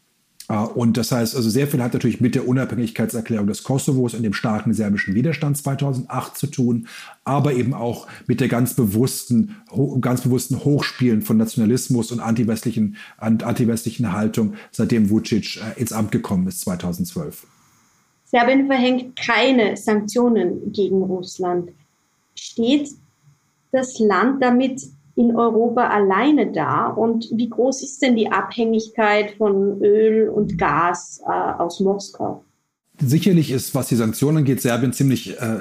Äh, 0.51 0.55
und 0.55 0.97
das 0.97 1.13
heißt, 1.13 1.37
also 1.37 1.49
sehr 1.49 1.67
viel 1.69 1.83
hat 1.83 1.95
natürlich 1.95 2.21
mit 2.21 2.35
der 2.35 2.47
Unabhängigkeitserklärung 2.47 3.47
des 3.47 3.63
Kosovos 3.63 4.15
und 4.15 4.23
dem 4.23 4.35
starken 4.35 4.75
serbischen 4.75 5.15
Widerstand 5.15 5.57
2008 5.57 6.37
zu 6.37 6.49
tun, 6.49 6.89
aber 7.25 7.55
eben 7.55 7.73
auch 7.73 8.09
mit 8.27 8.41
der 8.41 8.49
ganz 8.49 8.75
bewussten, 8.75 9.57
ganz 10.01 10.23
bewussten 10.23 10.65
Hochspielen 10.65 11.23
von 11.23 11.37
Nationalismus 11.37 12.13
und 12.13 12.21
antiwestlichen, 12.21 12.97
antiwestlichen 13.19 14.13
Haltung, 14.13 14.55
seitdem 14.73 15.09
Vucic 15.09 15.57
äh, 15.57 15.81
ins 15.81 15.93
Amt 15.93 16.13
gekommen 16.13 16.47
ist 16.49 16.61
2012. 16.63 17.47
Serbien 18.25 18.67
verhängt 18.67 19.17
keine 19.17 19.77
Sanktionen 19.77 20.73
gegen 20.73 21.03
Russland. 21.03 21.71
Steht 22.37 22.91
das 23.73 23.99
Land 23.99 24.43
damit 24.43 24.81
in 25.21 25.37
Europa 25.37 25.89
alleine 25.89 26.51
da? 26.51 26.87
Und 26.87 27.31
wie 27.33 27.51
groß 27.51 27.83
ist 27.83 28.01
denn 28.03 28.17
die 28.17 28.33
Abhängigkeit 28.33 29.33
von 29.37 29.81
Öl 29.83 30.29
und 30.29 30.57
Gas 30.57 31.21
äh, 31.27 31.31
aus 31.31 31.81
Moskau? 31.81 32.45
Sicherlich 32.99 33.51
ist, 33.51 33.75
was 33.75 33.89
die 33.89 33.97
Sanktionen 33.97 34.39
angeht, 34.39 34.61
Serbien 34.61 34.93
ziemlich 34.93 35.39
äh, 35.41 35.59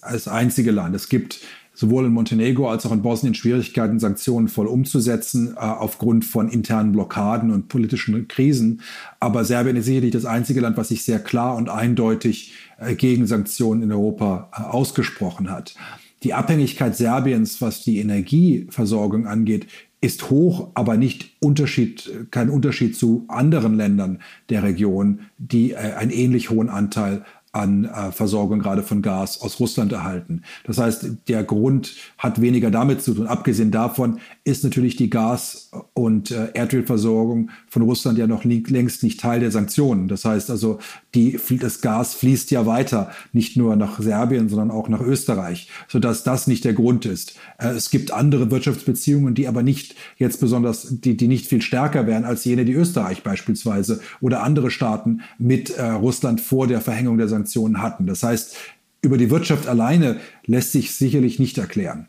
als 0.00 0.28
einzige 0.28 0.70
Land. 0.70 0.94
Es 0.94 1.08
gibt 1.08 1.40
sowohl 1.74 2.06
in 2.06 2.12
Montenegro 2.12 2.68
als 2.68 2.84
auch 2.86 2.92
in 2.92 3.02
Bosnien 3.02 3.34
Schwierigkeiten, 3.34 4.00
Sanktionen 4.00 4.48
voll 4.48 4.66
umzusetzen, 4.66 5.54
äh, 5.54 5.60
aufgrund 5.60 6.24
von 6.24 6.48
internen 6.48 6.92
Blockaden 6.92 7.50
und 7.50 7.68
politischen 7.68 8.26
Krisen. 8.28 8.82
Aber 9.20 9.44
Serbien 9.44 9.76
ist 9.76 9.86
sicherlich 9.86 10.10
das 10.10 10.24
einzige 10.24 10.60
Land, 10.60 10.76
was 10.76 10.88
sich 10.88 11.04
sehr 11.04 11.20
klar 11.20 11.56
und 11.56 11.68
eindeutig 11.68 12.54
äh, 12.78 12.94
gegen 12.94 13.26
Sanktionen 13.26 13.82
in 13.82 13.92
Europa 13.92 14.50
äh, 14.52 14.62
ausgesprochen 14.62 15.50
hat. 15.50 15.74
Die 16.22 16.34
Abhängigkeit 16.34 16.96
Serbiens, 16.96 17.60
was 17.60 17.82
die 17.82 17.98
Energieversorgung 17.98 19.26
angeht, 19.26 19.66
ist 20.00 20.30
hoch, 20.30 20.70
aber 20.74 20.96
nicht 20.96 21.36
Unterschied, 21.40 22.28
kein 22.30 22.50
Unterschied 22.50 22.96
zu 22.96 23.24
anderen 23.28 23.76
Ländern 23.76 24.20
der 24.48 24.62
Region, 24.62 25.20
die 25.38 25.72
äh, 25.72 25.76
einen 25.76 26.12
ähnlich 26.12 26.50
hohen 26.50 26.68
Anteil 26.68 27.24
an 27.52 27.86
äh, 27.86 28.12
Versorgung 28.12 28.60
gerade 28.60 28.82
von 28.82 29.02
Gas 29.02 29.40
aus 29.40 29.58
Russland 29.58 29.92
erhalten. 29.92 30.42
Das 30.64 30.78
heißt, 30.78 31.06
der 31.28 31.44
Grund 31.44 31.96
hat 32.18 32.40
weniger 32.40 32.70
damit 32.70 33.02
zu 33.02 33.14
tun. 33.14 33.26
Abgesehen 33.26 33.70
davon 33.70 34.20
ist 34.48 34.64
natürlich 34.64 34.96
die 34.96 35.10
Gas- 35.10 35.70
und 35.94 36.30
äh, 36.30 36.50
Erdölversorgung 36.54 37.50
von 37.68 37.82
Russland 37.82 38.18
ja 38.18 38.26
noch 38.26 38.44
längst 38.44 39.02
nicht 39.02 39.20
Teil 39.20 39.40
der 39.40 39.50
Sanktionen. 39.50 40.08
Das 40.08 40.24
heißt 40.24 40.50
also, 40.50 40.78
die, 41.14 41.38
das 41.60 41.80
Gas 41.80 42.14
fließt 42.14 42.50
ja 42.50 42.66
weiter, 42.66 43.10
nicht 43.32 43.56
nur 43.56 43.76
nach 43.76 44.00
Serbien, 44.00 44.48
sondern 44.48 44.70
auch 44.70 44.88
nach 44.88 45.00
Österreich, 45.00 45.68
sodass 45.88 46.24
das 46.24 46.46
nicht 46.46 46.64
der 46.64 46.74
Grund 46.74 47.06
ist. 47.06 47.36
Äh, 47.58 47.68
es 47.68 47.90
gibt 47.90 48.10
andere 48.10 48.50
Wirtschaftsbeziehungen, 48.50 49.34
die 49.34 49.48
aber 49.48 49.62
nicht 49.62 49.94
jetzt 50.16 50.40
besonders, 50.40 50.88
die, 50.90 51.16
die 51.16 51.28
nicht 51.28 51.46
viel 51.46 51.62
stärker 51.62 52.06
wären 52.06 52.24
als 52.24 52.44
jene, 52.44 52.64
die 52.64 52.72
Österreich 52.74 53.22
beispielsweise 53.22 54.00
oder 54.20 54.42
andere 54.42 54.70
Staaten 54.70 55.20
mit 55.38 55.70
äh, 55.70 55.82
Russland 55.82 56.40
vor 56.40 56.66
der 56.66 56.80
Verhängung 56.80 57.18
der 57.18 57.28
Sanktionen 57.28 57.38
Sanktionen 57.38 57.82
hatten. 57.82 58.06
Das 58.06 58.22
heißt, 58.22 58.56
über 59.02 59.16
die 59.16 59.30
Wirtschaft 59.30 59.68
alleine 59.68 60.18
lässt 60.44 60.72
sich 60.72 60.94
sicherlich 60.94 61.38
nicht 61.38 61.58
erklären. 61.58 62.08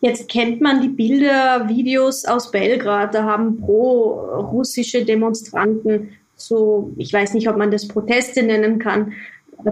Jetzt 0.00 0.28
kennt 0.28 0.60
man 0.60 0.80
die 0.80 0.88
Bilder, 0.88 1.68
Videos 1.68 2.24
aus 2.24 2.50
Belgrad. 2.50 3.14
Da 3.14 3.24
haben 3.24 3.60
pro-russische 3.60 5.04
Demonstranten 5.04 6.16
so, 6.40 6.90
ich 6.96 7.12
weiß 7.12 7.34
nicht, 7.34 7.48
ob 7.48 7.56
man 7.56 7.70
das 7.70 7.86
Proteste 7.86 8.42
nennen 8.42 8.78
kann, 8.78 9.12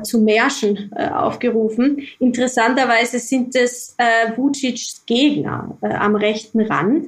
zu 0.03 0.21
Märschen 0.21 0.93
äh, 0.95 1.09
aufgerufen. 1.09 2.03
Interessanterweise 2.19 3.19
sind 3.19 3.57
es 3.57 3.95
äh, 3.97 4.37
Vucic's 4.37 5.03
Gegner 5.07 5.79
äh, 5.81 5.95
am 5.95 6.15
rechten 6.15 6.61
Rand. 6.61 7.07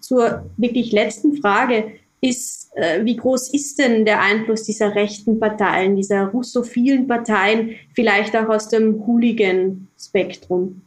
Zur 0.00 0.50
wirklich 0.56 0.90
letzten 0.90 1.36
Frage 1.36 1.92
ist, 2.20 2.72
äh, 2.74 3.04
wie 3.04 3.16
groß 3.16 3.54
ist 3.54 3.78
denn 3.78 4.04
der 4.04 4.20
Einfluss 4.20 4.64
dieser 4.64 4.96
rechten 4.96 5.38
Parteien, 5.38 5.94
dieser 5.94 6.26
russophilen 6.26 7.06
Parteien, 7.06 7.76
vielleicht 7.94 8.36
auch 8.36 8.48
aus 8.48 8.68
dem 8.68 9.06
Hooligan-Spektrum? 9.06 10.82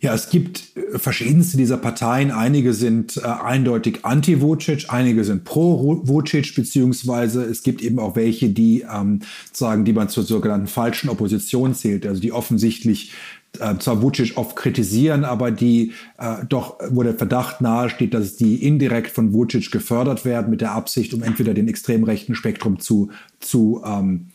Ja, 0.00 0.14
es 0.14 0.30
gibt 0.30 0.76
äh, 0.76 0.98
verschiedenste 0.98 1.56
dieser 1.56 1.76
Parteien. 1.76 2.30
Einige 2.30 2.72
sind 2.72 3.16
äh, 3.16 3.20
eindeutig 3.22 4.04
anti-Vucic, 4.04 4.86
einige 4.90 5.24
sind 5.24 5.44
pro-Vucic, 5.44 6.54
beziehungsweise 6.54 7.42
es 7.44 7.62
gibt 7.62 7.82
eben 7.82 7.98
auch 7.98 8.14
welche, 8.14 8.50
die 8.50 8.82
ähm, 8.82 9.20
sagen, 9.52 9.84
die 9.84 9.92
man 9.92 10.08
zur 10.08 10.22
sogenannten 10.22 10.68
falschen 10.68 11.08
Opposition 11.08 11.74
zählt, 11.74 12.06
also 12.06 12.20
die 12.20 12.32
offensichtlich 12.32 13.12
äh, 13.58 13.76
zwar 13.78 14.00
Vucic 14.00 14.36
oft 14.36 14.54
kritisieren, 14.54 15.24
aber 15.24 15.50
die 15.50 15.92
äh, 16.18 16.44
doch, 16.48 16.78
wo 16.90 17.02
der 17.02 17.14
Verdacht 17.14 17.60
nahesteht, 17.60 18.14
dass 18.14 18.36
die 18.36 18.64
indirekt 18.64 19.10
von 19.10 19.32
Vucic 19.32 19.72
gefördert 19.72 20.24
werden 20.24 20.50
mit 20.50 20.60
der 20.60 20.72
Absicht, 20.72 21.12
um 21.12 21.24
entweder 21.24 21.54
den 21.54 21.66
extrem 21.66 22.04
rechten 22.04 22.36
Spektrum 22.36 22.78
zu, 22.78 23.10
zu 23.40 23.82
ähm, 23.84 24.28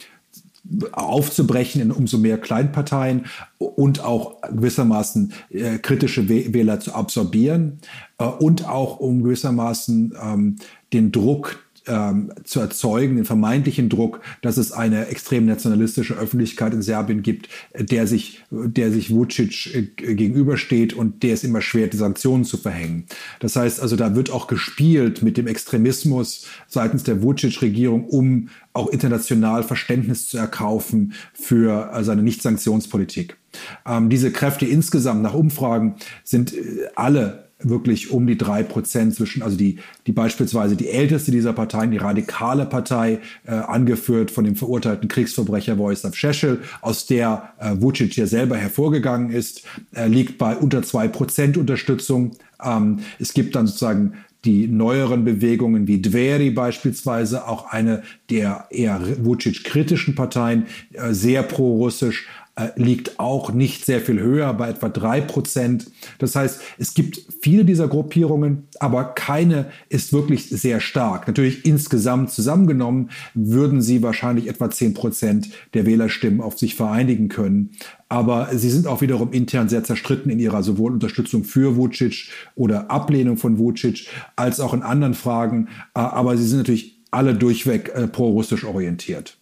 aufzubrechen 0.93 1.81
in 1.81 1.91
umso 1.91 2.17
mehr 2.17 2.37
Kleinparteien 2.37 3.25
und 3.57 4.03
auch 4.03 4.41
gewissermaßen 4.41 5.33
äh, 5.49 5.77
kritische 5.77 6.29
Wähler 6.29 6.79
zu 6.79 6.93
absorbieren 6.93 7.79
äh, 8.17 8.25
und 8.25 8.67
auch 8.67 8.99
um 8.99 9.23
gewissermaßen 9.23 10.13
ähm, 10.21 10.55
den 10.93 11.11
Druck 11.11 11.59
ähm, 11.87 12.31
zu 12.43 12.59
erzeugen, 12.59 13.15
den 13.15 13.25
vermeintlichen 13.25 13.89
Druck, 13.89 14.21
dass 14.41 14.57
es 14.57 14.71
eine 14.71 15.07
extrem 15.07 15.45
nationalistische 15.45 16.15
Öffentlichkeit 16.15 16.73
in 16.73 16.81
Serbien 16.81 17.21
gibt, 17.21 17.49
der 17.77 18.07
sich, 18.07 18.43
der 18.51 18.91
sich 18.91 19.11
Vucic 19.11 19.73
äh, 19.73 19.81
gegenübersteht 20.13 20.93
und 20.93 21.23
der 21.23 21.33
es 21.33 21.43
immer 21.43 21.61
schwer, 21.61 21.87
die 21.87 21.97
Sanktionen 21.97 22.45
zu 22.45 22.57
verhängen. 22.57 23.05
Das 23.39 23.55
heißt 23.55 23.81
also, 23.81 23.95
da 23.95 24.15
wird 24.15 24.31
auch 24.31 24.47
gespielt 24.47 25.21
mit 25.21 25.37
dem 25.37 25.47
Extremismus 25.47 26.45
seitens 26.67 27.03
der 27.03 27.21
Vucic-Regierung, 27.21 28.05
um 28.05 28.49
auch 28.73 28.87
international 28.89 29.63
Verständnis 29.63 30.27
zu 30.27 30.37
erkaufen 30.37 31.13
für 31.33 31.91
äh, 31.93 32.03
seine 32.03 32.23
Nicht-Sanktionspolitik. 32.23 33.37
Ähm, 33.85 34.09
diese 34.09 34.31
Kräfte 34.31 34.65
insgesamt 34.65 35.21
nach 35.21 35.33
Umfragen 35.33 35.95
sind 36.23 36.53
äh, 36.53 36.87
alle 36.95 37.42
wirklich 37.63 38.11
um 38.11 38.27
die 38.27 38.37
drei 38.37 38.63
Prozent 38.63 39.15
zwischen, 39.15 39.41
also 39.41 39.57
die, 39.57 39.79
die 40.07 40.11
beispielsweise 40.11 40.75
die 40.75 40.89
älteste 40.89 41.31
dieser 41.31 41.53
Parteien, 41.53 41.91
die 41.91 41.97
radikale 41.97 42.65
Partei, 42.65 43.19
äh, 43.45 43.51
angeführt 43.51 44.31
von 44.31 44.43
dem 44.43 44.55
verurteilten 44.55 45.07
Kriegsverbrecher 45.07 45.77
Vojislav 45.77 46.15
Šešel, 46.15 46.61
aus 46.81 47.05
der 47.05 47.53
äh, 47.59 47.75
Vucic 47.79 48.15
ja 48.15 48.27
selber 48.27 48.57
hervorgegangen 48.57 49.31
ist, 49.31 49.63
äh, 49.95 50.07
liegt 50.07 50.37
bei 50.37 50.55
unter 50.55 50.83
zwei 50.83 51.07
Prozent 51.07 51.57
Unterstützung. 51.57 52.31
Ähm, 52.63 52.99
es 53.19 53.33
gibt 53.33 53.55
dann 53.55 53.67
sozusagen 53.67 54.13
die 54.45 54.67
neueren 54.67 55.23
Bewegungen 55.23 55.87
wie 55.87 56.01
Dveri 56.01 56.49
beispielsweise, 56.49 57.47
auch 57.47 57.71
eine 57.71 58.03
der 58.29 58.65
eher 58.71 59.01
Vucic-kritischen 59.23 60.15
Parteien, 60.15 60.65
äh, 60.93 61.13
sehr 61.13 61.43
pro-russisch, 61.43 62.27
äh, 62.55 62.69
liegt 62.75 63.19
auch 63.19 63.51
nicht 63.51 63.83
sehr 63.83 63.99
viel 63.99 64.19
höher, 64.19 64.53
bei 64.53 64.69
etwa 64.69 64.87
drei 64.87 65.21
Prozent. 65.21 65.87
Das 66.19 66.35
heißt, 66.35 66.61
es 66.77 66.93
gibt 66.93 67.19
viele 67.41 67.65
dieser 67.65 67.87
Gruppierungen, 67.87 68.67
aber 68.79 69.05
keine 69.05 69.71
ist 69.89 70.13
wirklich 70.13 70.49
sehr 70.49 70.79
stark. 70.79 71.25
Natürlich 71.25 71.65
insgesamt 71.65 72.29
zusammengenommen 72.29 73.09
würden 73.33 73.81
sie 73.81 74.03
wahrscheinlich 74.03 74.47
etwa 74.47 74.69
zehn 74.69 74.93
Prozent 74.93 75.49
der 75.73 75.87
Wählerstimmen 75.87 76.41
auf 76.41 76.59
sich 76.59 76.75
vereinigen 76.75 77.27
können. 77.27 77.71
Aber 78.07 78.49
sie 78.53 78.69
sind 78.69 78.85
auch 78.85 79.01
wiederum 79.01 79.31
intern 79.31 79.67
sehr 79.67 79.83
zerstritten 79.83 80.31
in 80.31 80.37
ihrer 80.37 80.61
sowohl 80.61 80.91
Unterstützung 80.91 81.43
für 81.45 81.75
Vucic 81.75 82.29
oder 82.53 82.91
Ablehnung 82.91 83.37
von 83.37 83.57
Vucic 83.57 84.07
als 84.35 84.59
auch 84.59 84.75
in 84.75 84.83
anderen 84.83 85.15
Fragen. 85.15 85.69
Äh, 85.95 86.01
aber 86.01 86.37
sie 86.37 86.45
sind 86.45 86.59
natürlich 86.59 87.01
alle 87.09 87.33
durchweg 87.33 87.91
äh, 87.95 88.07
pro-russisch 88.07 88.63
orientiert. 88.63 89.39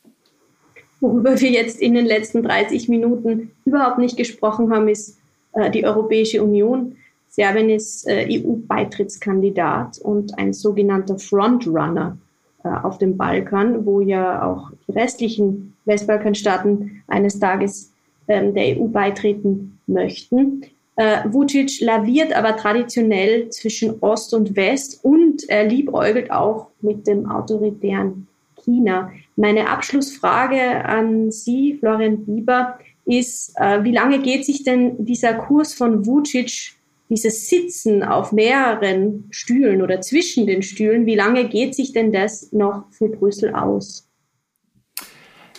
Worüber 1.02 1.40
wir 1.42 1.50
jetzt 1.50 1.82
in 1.82 1.96
den 1.96 2.06
letzten 2.06 2.44
30 2.44 2.88
Minuten 2.88 3.52
überhaupt 3.66 3.98
nicht 3.98 4.18
gesprochen 4.18 4.72
haben, 4.72 4.88
ist 4.88 5.18
äh, 5.54 5.70
die 5.72 5.84
Europäische 5.84 6.44
Union. 6.44 6.96
Serbien 7.28 7.70
ist 7.70 8.08
äh, 8.08 8.28
EU-Beitrittskandidat 8.30 9.98
und 10.00 10.38
ein 10.38 10.54
sogenannter 10.54 11.18
Frontrunner 11.18 12.18
äh, 12.64 12.70
auf 12.70 13.00
dem 13.00 13.18
Balkan, 13.18 13.86
wo 13.86 14.00
ja 14.00 14.46
auch 14.46 14.72
die 14.88 14.92
restlichen 14.92 15.74
Westbalkanstaaten 15.86 17.04
eines 17.08 17.40
Tages 17.40 17.92
ähm, 18.28 18.54
der 18.54 18.78
EU 18.78 18.88
beitreten 18.88 19.80
möchten. 19.88 20.66
Äh, 20.98 21.24
Vucic 21.26 21.82
laviert 21.82 22.32
aber 22.34 22.58
traditionell 22.58 23.50
zwischen 23.50 23.96
Ost 24.02 24.36
und 24.36 24.56
West 24.56 25.00
und 25.04 25.50
er 25.50 25.68
liebäugelt 25.68 26.30
auch 26.30 26.68
mit 26.82 27.08
dem 27.08 27.32
autoritären 27.32 28.28
China. 28.64 29.12
Meine 29.36 29.70
Abschlussfrage 29.70 30.86
an 30.86 31.32
Sie, 31.32 31.78
Florian 31.80 32.26
Bieber, 32.26 32.80
ist, 33.06 33.54
äh, 33.58 33.84
wie 33.84 33.92
lange 33.92 34.20
geht 34.20 34.46
sich 34.46 34.64
denn 34.64 35.06
dieser 35.06 35.34
Kurs 35.34 35.74
von 35.74 36.06
Vucic, 36.06 36.74
dieses 37.10 37.50
Sitzen 37.50 38.04
auf 38.04 38.32
mehreren 38.32 39.28
Stühlen 39.32 39.82
oder 39.82 40.00
zwischen 40.00 40.48
den 40.48 40.62
Stühlen, 40.62 41.06
wie 41.06 41.16
lange 41.16 41.50
geht 41.50 41.76
sich 41.76 41.92
denn 41.92 42.14
das 42.14 42.52
noch 42.54 42.86
für 42.92 43.10
Brüssel 43.10 43.54
aus? 43.54 44.11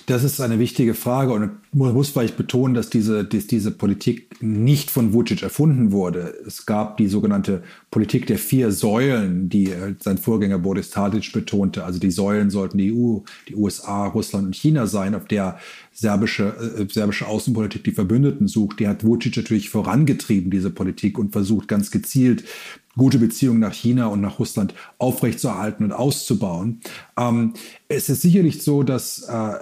Das 0.06 0.24
ist 0.24 0.40
eine 0.40 0.58
wichtige 0.58 0.94
Frage 0.94 1.32
und 1.32 1.50
man 1.72 1.94
muss 1.94 2.10
vielleicht 2.10 2.36
betonen, 2.36 2.74
dass 2.74 2.90
diese, 2.90 3.24
dass 3.24 3.46
diese 3.46 3.70
Politik 3.70 4.42
nicht 4.42 4.90
von 4.90 5.12
Vucic 5.12 5.42
erfunden 5.42 5.92
wurde. 5.92 6.34
Es 6.46 6.66
gab 6.66 6.96
die 6.96 7.06
sogenannte 7.06 7.62
Politik 7.90 8.26
der 8.26 8.38
vier 8.38 8.72
Säulen, 8.72 9.48
die 9.48 9.70
äh, 9.70 9.94
sein 10.00 10.18
Vorgänger 10.18 10.58
Boris 10.58 10.90
Tadic 10.90 11.32
betonte. 11.32 11.84
Also 11.84 12.00
die 12.00 12.10
Säulen 12.10 12.50
sollten 12.50 12.78
die 12.78 12.92
EU, 12.92 13.18
die 13.48 13.54
USA, 13.54 14.06
Russland 14.06 14.46
und 14.46 14.56
China 14.56 14.86
sein, 14.86 15.14
auf 15.14 15.26
der 15.26 15.58
serbische, 15.92 16.54
äh, 16.78 16.86
serbische 16.92 17.26
Außenpolitik 17.26 17.84
die 17.84 17.92
Verbündeten 17.92 18.48
sucht. 18.48 18.80
Die 18.80 18.88
hat 18.88 19.04
Vucic 19.04 19.36
natürlich 19.36 19.70
vorangetrieben, 19.70 20.50
diese 20.50 20.70
Politik, 20.70 21.18
und 21.18 21.32
versucht 21.32 21.68
ganz 21.68 21.90
gezielt 21.90 22.44
gute 22.96 23.18
Beziehungen 23.18 23.60
nach 23.60 23.74
China 23.74 24.06
und 24.06 24.20
nach 24.20 24.38
Russland 24.38 24.74
aufrechtzuerhalten 24.98 25.84
und 25.84 25.92
auszubauen. 25.92 26.80
Ähm, 27.18 27.54
es 27.88 28.08
ist 28.08 28.22
sicherlich 28.22 28.62
so, 28.62 28.82
dass 28.82 29.22
äh, 29.22 29.54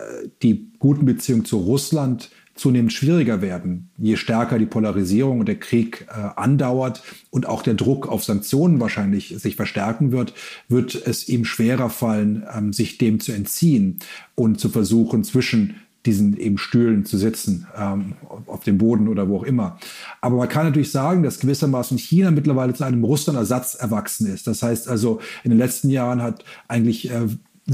die 0.43 0.71
guten 0.79 1.05
Beziehungen 1.05 1.45
zu 1.45 1.59
Russland 1.59 2.31
zunehmend 2.61 2.93
schwieriger 2.93 3.41
werden, 3.41 3.89
je 3.97 4.17
stärker 4.17 4.59
die 4.59 4.67
Polarisierung 4.67 5.41
und 5.41 5.47
der 5.47 5.59
Krieg 5.59 6.07
äh, 6.11 6.29
andauert 6.37 7.03
und 7.31 7.47
auch 7.47 7.63
der 7.63 7.73
Druck 7.73 8.07
auf 8.07 8.23
Sanktionen 8.23 8.81
wahrscheinlich 8.81 9.35
sich 9.39 9.57
verstärken 9.57 10.13
wird, 10.13 10.35
wird 10.69 10.95
es 10.95 11.27
ihm 11.29 11.47
schwerer 11.47 11.89
fallen, 11.89 12.45
ähm, 12.55 12.75
sich 12.75 12.99
dem 12.99 13.19
zu 13.19 13.33
entziehen 13.33 14.01
und 14.35 14.61
zu 14.61 14.69
versuchen, 14.69 15.25
zwischen 15.25 15.77
diesen 16.07 16.37
eben 16.37 16.57
Stühlen 16.57 17.05
zu 17.05 17.19
sitzen, 17.19 17.67
ähm, 17.77 18.15
auf 18.47 18.65
dem 18.65 18.79
Boden 18.79 19.09
oder 19.09 19.29
wo 19.29 19.39
auch 19.39 19.43
immer. 19.43 19.79
Aber 20.21 20.37
man 20.37 20.49
kann 20.49 20.65
natürlich 20.65 20.91
sagen, 20.91 21.23
dass 21.23 21.41
gewissermaßen 21.41 21.99
China 21.99 22.31
mittlerweile 22.31 22.73
zu 22.73 22.85
einem 22.85 23.05
Russland-Ersatz 23.05 23.75
erwachsen 23.75 24.27
ist. 24.27 24.47
Das 24.47 24.63
heißt 24.63 24.89
also, 24.89 25.21
in 25.45 25.51
den 25.51 25.59
letzten 25.59 25.91
Jahren 25.91 26.23
hat 26.23 26.45
eigentlich 26.69 27.11
äh, 27.11 27.27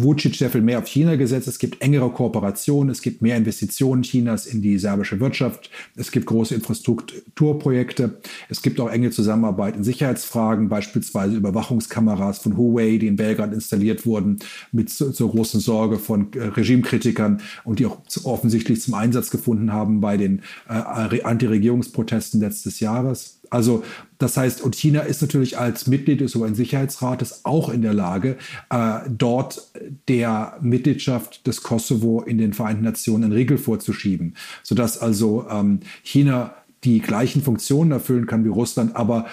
Vucic 0.03 0.35
sehr 0.35 0.51
viel 0.51 0.61
mehr 0.61 0.79
auf 0.79 0.87
China 0.87 1.17
gesetzt. 1.17 1.49
Es 1.49 1.59
gibt 1.59 1.81
engere 1.81 2.11
Kooperationen, 2.11 2.91
es 2.91 3.01
gibt 3.01 3.23
mehr 3.23 3.37
Investitionen 3.37 4.03
Chinas 4.03 4.47
in 4.47 4.61
die 4.61 4.79
serbische 4.79 5.21
Wirtschaft, 5.21 5.71
es 5.97 6.11
gibt 6.11 6.27
große 6.27 6.55
Infrastrukturprojekte, 6.55 8.21
es 8.49 8.63
gibt 8.63 8.79
auch 8.79 8.91
enge 8.91 9.11
Zusammenarbeit 9.11 9.77
in 9.77 9.85
Sicherheitsfragen, 9.85 10.69
beispielsweise 10.69 11.37
Überwachungskameras 11.37 12.39
von 12.39 12.57
Huawei, 12.57 12.99
die 12.99 13.07
in 13.07 13.17
Belgrad 13.17 13.53
installiert 13.53 14.05
wurden, 14.05 14.39
mit 14.71 14.91
zur 14.91 15.31
großen 15.31 15.61
Sorge 15.61 15.99
von 15.99 16.33
äh, 16.35 16.43
Regimekritikern 16.43 17.41
und 17.65 17.79
die 17.79 17.87
auch 17.87 17.99
offensichtlich 18.25 18.83
zum 18.83 18.95
Einsatz 18.95 19.31
gefunden 19.31 19.73
haben 19.73 20.01
bei 20.01 20.17
den 20.17 20.43
äh, 20.69 21.23
Antiregierungsprotesten 21.23 22.41
letztes 22.41 22.81
Jahres. 22.81 23.41
Also 23.51 23.85
das 24.19 24.37
heißt, 24.37 24.63
und 24.63 24.75
China 24.75 25.01
ist 25.01 25.21
natürlich 25.21 25.59
als 25.59 25.87
Mitglied 25.87 26.21
des 26.21 26.35
UN-Sicherheitsrates 26.35 27.45
auch 27.45 27.69
in 27.69 27.83
der 27.83 27.95
Lage, 27.95 28.37
äh, 28.71 29.01
dort 29.09 29.71
der 30.09 30.57
Mitgliedschaft 30.61 31.47
des 31.47 31.63
Kosovo 31.63 32.23
in 32.23 32.39
den 32.39 32.53
Vereinten 32.53 32.85
Nationen 32.85 33.25
einen 33.25 33.33
Riegel 33.33 33.59
vorzuschieben, 33.59 34.35
sodass 34.63 34.99
also 34.99 35.47
ähm, 35.51 35.81
China 36.03 36.55
die 36.85 37.01
gleichen 37.01 37.43
Funktionen 37.43 37.91
erfüllen 37.91 38.27
kann 38.27 38.45
wie 38.45 38.49
Russland, 38.49 38.97
aber 38.97 39.27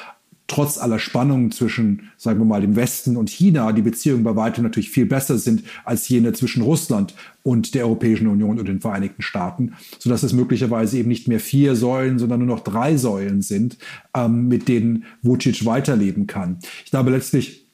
trotz 0.47 0.77
aller 0.77 0.99
Spannungen 0.99 1.51
zwischen, 1.51 2.11
sagen 2.17 2.39
wir 2.39 2.45
mal, 2.45 2.61
dem 2.61 2.75
Westen 2.75 3.15
und 3.17 3.29
China, 3.29 3.71
die 3.71 3.81
Beziehungen 3.81 4.23
bei 4.23 4.35
weitem 4.35 4.63
natürlich 4.63 4.89
viel 4.89 5.05
besser 5.05 5.37
sind 5.37 5.63
als 5.85 6.07
jene 6.09 6.33
zwischen 6.33 6.63
Russland 6.63 7.15
und 7.43 7.75
der 7.75 7.85
Europäischen 7.85 8.27
Union 8.27 8.59
und 8.59 8.67
den 8.67 8.81
Vereinigten 8.81 9.21
Staaten, 9.21 9.73
sodass 9.99 10.23
es 10.23 10.33
möglicherweise 10.33 10.97
eben 10.97 11.09
nicht 11.09 11.27
mehr 11.27 11.39
vier 11.39 11.75
Säulen, 11.75 12.19
sondern 12.19 12.39
nur 12.39 12.55
noch 12.55 12.63
drei 12.63 12.97
Säulen 12.97 13.41
sind, 13.41 13.77
ähm, 14.13 14.47
mit 14.47 14.67
denen 14.67 15.05
Vucic 15.21 15.65
weiterleben 15.65 16.27
kann. 16.27 16.59
Ich 16.85 16.91
glaube 16.91 17.11
letztlich 17.11 17.65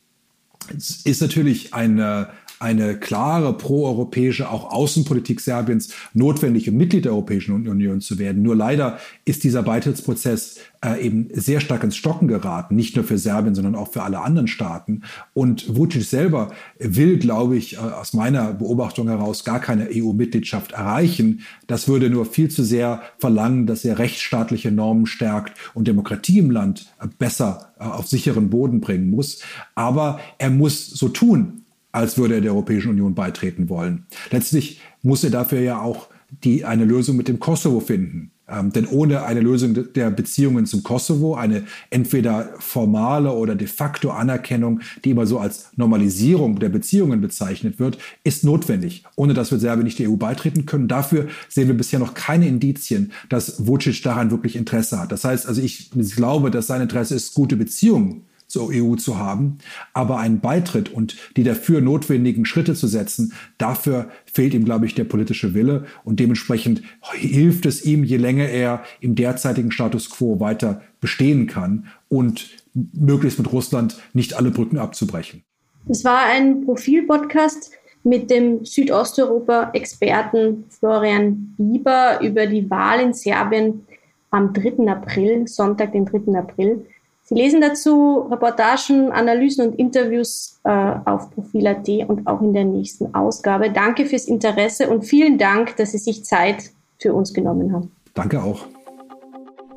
ist 1.04 1.22
natürlich 1.22 1.74
eine, 1.74 2.30
eine 2.60 2.98
klare 2.98 3.58
proeuropäische, 3.58 4.50
auch 4.50 4.72
Außenpolitik 4.72 5.40
Serbiens 5.40 5.94
notwendig, 6.14 6.70
um 6.70 6.76
Mitglied 6.76 7.06
der 7.06 7.14
Europäischen 7.14 7.68
Union 7.68 8.02
zu 8.02 8.20
werden. 8.20 8.42
Nur 8.44 8.56
leider 8.56 9.00
ist 9.24 9.44
dieser 9.44 9.64
Beitrittsprozess 9.64 10.60
äh, 10.84 11.06
eben 11.06 11.30
sehr 11.34 11.62
stark 11.62 11.84
ins 11.84 11.96
Stocken 11.96 12.28
geraten, 12.28 12.76
nicht 12.76 12.96
nur 12.96 13.06
für 13.06 13.18
Serbien, 13.18 13.56
sondern 13.56 13.76
auch 13.76 13.92
für 13.92 14.04
alle 14.04 14.22
anderen 14.22 14.48
Staaten. 14.48 15.04
Und 15.34 15.76
Vucic 15.76 16.04
selber 16.04 16.52
will, 16.78 17.18
glaube 17.18 17.58
ich, 17.58 17.76
äh, 17.76 17.78
aus 17.78 18.14
meiner 18.14 18.54
Beobachtung 18.54 19.08
heraus 19.08 19.44
gar 19.44 19.60
keine 19.60 19.90
EU-Mitgliedschaft 19.94 20.74
erreichen. 20.74 21.42
Das 21.68 21.88
würde 21.88 22.10
nur 22.10 22.26
viel 22.26 22.50
zu 22.50 22.64
sehr 22.64 23.02
verlangen, 23.20 23.68
dass 23.68 23.86
er 23.86 24.00
rechtsstaatliche 24.00 24.72
Normen 24.72 25.06
stärkt 25.06 25.58
und 25.74 25.88
Demokratie 25.88 26.40
im 26.40 26.52
Land 26.52 26.94
besser 27.18 27.74
äh, 27.80 27.84
auf 27.84 28.08
sicheren 28.08 28.50
Boden 28.50 28.82
bringen 28.82 29.10
muss. 29.10 29.42
Aber 29.76 30.20
er 30.38 30.50
muss 30.50 30.90
so 30.90 31.10
tun, 31.10 31.64
als 31.92 32.18
würde 32.18 32.36
er 32.36 32.42
der 32.42 32.52
Europäischen 32.52 32.90
Union 32.90 33.16
beitreten 33.16 33.70
wollen. 33.70 34.06
Letztlich 34.32 34.82
muss 35.02 35.24
er 35.24 35.32
dafür 35.32 35.60
ja 35.62 35.82
auch 35.82 36.08
die, 36.44 36.66
eine 36.66 36.86
Lösung 36.86 37.18
mit 37.18 37.28
dem 37.28 37.40
Kosovo 37.40 37.80
finden. 37.80 38.32
Ähm, 38.52 38.72
denn 38.72 38.88
ohne 38.88 39.24
eine 39.24 39.42
Lösung 39.42 39.94
der 39.94 40.10
Beziehungen 40.10 40.66
zum 40.66 40.82
Kosovo, 40.84 41.36
eine 41.36 41.66
entweder 41.92 42.50
formale 42.58 43.32
oder 43.32 43.56
de 43.56 43.68
facto 43.68 44.10
Anerkennung, 44.10 44.82
die 45.06 45.12
immer 45.12 45.28
so 45.28 45.40
als 45.40 45.70
Normalisierung 45.76 46.60
der 46.60 46.70
Beziehungen 46.70 47.22
bezeichnet 47.22 47.80
wird, 47.80 48.00
ist 48.24 48.44
notwendig. 48.44 49.04
Ohne 49.16 49.34
das 49.34 49.52
wird 49.52 49.62
Serbien 49.62 49.86
nicht 49.86 50.00
der 50.00 50.10
EU 50.10 50.16
beitreten 50.16 50.66
können. 50.66 50.88
Dafür 50.88 51.28
sehen 51.48 51.68
wir 51.68 51.78
bisher 51.78 52.00
noch 52.00 52.16
keine 52.16 52.48
Indizien, 52.48 53.12
dass 53.30 53.68
Vucic 53.68 54.02
daran 54.02 54.32
wirklich 54.32 54.56
Interesse 54.56 55.00
hat. 55.00 55.12
Das 55.12 55.24
heißt 55.24 55.48
also, 55.48 55.62
ich 55.62 55.92
glaube, 56.16 56.50
dass 56.50 56.68
sein 56.68 56.82
Interesse 56.82 57.16
ist, 57.16 57.36
gute 57.36 57.56
Beziehungen 57.56 58.24
zur 58.50 58.72
EU 58.74 58.96
zu 58.96 59.18
haben. 59.18 59.60
Aber 59.94 60.20
einen 60.20 60.42
Beitritt 60.42 60.92
und 60.92 61.16
die 61.38 61.44
dafür 61.44 61.80
notwendigen 61.80 62.46
Schritte 62.46 62.74
zu 62.74 62.88
setzen, 62.88 63.32
dafür 63.58 64.10
fehlt 64.26 64.54
ihm, 64.54 64.66
glaube 64.66 64.86
ich, 64.86 64.96
der 64.96 65.06
politische 65.06 65.54
Wille. 65.54 65.86
Und 66.04 66.20
dementsprechend 66.20 66.82
hilft 67.14 67.66
es 67.66 67.86
ihm, 67.86 68.04
je 68.04 68.18
länger 68.18 68.50
er 68.50 68.84
im 69.00 69.16
derzeitigen 69.16 69.72
Status 69.72 70.10
quo 70.10 70.42
weiter 70.42 70.82
bestehen 71.00 71.48
kann 71.48 71.88
und 72.10 72.50
möglichst 72.74 73.40
mit 73.40 73.54
Russland 73.54 73.98
nicht 74.14 74.34
alle 74.34 74.52
Brücken 74.52 74.78
abzubrechen. 74.78 75.44
Es 75.88 76.04
war 76.04 76.26
ein 76.26 76.66
Profil-Podcast 76.66 77.72
mit 78.04 78.30
dem 78.30 78.66
Südosteuropa-Experten 78.66 80.66
Florian 80.70 81.56
Bieber 81.58 82.20
über 82.22 82.48
die 82.48 82.70
Wahl 82.70 83.00
in 83.02 83.14
Serbien 83.14 83.86
am 84.32 84.54
3. 84.54 84.88
April, 84.88 85.48
Sonntag, 85.48 85.94
den 85.94 86.06
3. 86.06 86.38
April. 86.38 86.86
Sie 87.30 87.36
lesen 87.36 87.62
dazu 87.62 88.28
Reportagen, 88.32 89.12
Analysen 89.12 89.68
und 89.68 89.76
Interviews 89.78 90.60
äh, 90.64 90.72
auf 91.06 91.30
Profil.at 91.30 91.88
und 92.08 92.26
auch 92.26 92.42
in 92.42 92.54
der 92.54 92.66
nächsten 92.66 93.14
Ausgabe. 93.14 93.70
Danke 93.70 94.08
fürs 94.08 94.26
Interesse 94.26 94.90
und 94.90 95.04
vielen 95.04 95.38
Dank, 95.38 95.76
dass 95.76 95.92
Sie 95.92 96.00
sich 96.00 96.26
Zeit 96.26 96.72
für 96.98 97.14
uns 97.14 97.32
genommen 97.32 97.72
haben. 97.72 97.92
Danke 98.16 98.42
auch. 98.42 98.66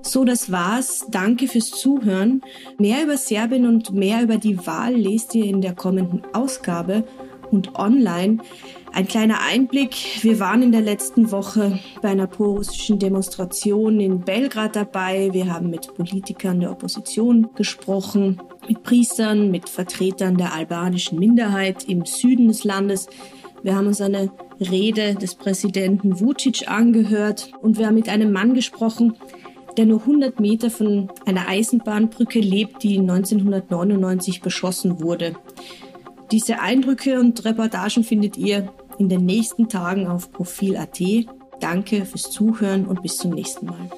So, 0.01 0.25
das 0.25 0.51
war's. 0.51 1.05
Danke 1.11 1.47
fürs 1.47 1.69
Zuhören. 1.69 2.41
Mehr 2.79 3.05
über 3.05 3.19
Serbien 3.19 3.67
und 3.67 3.93
mehr 3.93 4.23
über 4.23 4.39
die 4.39 4.67
Wahl 4.67 4.95
lest 4.95 5.35
ihr 5.35 5.45
in 5.45 5.61
der 5.61 5.75
kommenden 5.75 6.23
Ausgabe 6.33 7.05
und 7.51 7.75
online. 7.75 8.39
Ein 8.95 9.09
kleiner 9.09 9.41
Einblick. 9.41 10.23
Wir 10.23 10.39
waren 10.39 10.63
in 10.63 10.71
der 10.71 10.83
letzten 10.83 11.31
Woche 11.31 11.79
bei 12.03 12.11
einer 12.11 12.27
prorussischen 12.27 12.99
Demonstration 12.99 13.99
in 14.01 14.21
Belgrad 14.21 14.77
dabei. 14.77 15.31
Wir 15.33 15.51
haben 15.51 15.71
mit 15.71 15.95
Politikern 15.95 16.61
der 16.61 16.71
Opposition 16.71 17.49
gesprochen, 17.55 18.43
mit 18.69 18.83
Priestern, 18.83 19.51
mit 19.51 19.71
Vertretern 19.71 20.37
der 20.37 20.53
albanischen 20.53 21.19
Minderheit 21.19 21.85
im 21.85 22.05
Süden 22.05 22.49
des 22.49 22.65
Landes. 22.65 23.07
Wir 23.63 23.77
haben 23.77 23.87
uns 23.87 24.03
eine 24.03 24.31
Rede 24.61 25.15
des 25.15 25.37
Präsidenten 25.37 26.21
Vucic 26.21 26.69
angehört 26.69 27.51
und 27.63 27.79
wir 27.79 27.87
haben 27.87 27.95
mit 27.95 28.11
einem 28.11 28.31
Mann 28.31 28.53
gesprochen, 28.53 29.17
der 29.79 29.87
nur 29.87 30.01
100 30.01 30.39
Meter 30.39 30.69
von 30.69 31.11
einer 31.25 31.49
Eisenbahnbrücke 31.49 32.41
lebt, 32.41 32.83
die 32.83 32.99
1999 32.99 34.43
beschossen 34.43 35.01
wurde. 35.01 35.35
Diese 36.31 36.61
Eindrücke 36.61 37.21
und 37.21 37.45
Reportagen 37.45 38.05
findet 38.05 38.39
ihr 38.39 38.73
in 38.99 39.09
den 39.09 39.25
nächsten 39.25 39.69
Tagen 39.69 40.07
auf 40.07 40.33
Profil.at. 40.33 41.01
Danke 41.61 42.05
fürs 42.05 42.31
Zuhören 42.31 42.87
und 42.87 43.03
bis 43.03 43.17
zum 43.17 43.33
nächsten 43.33 43.67
Mal. 43.67 43.91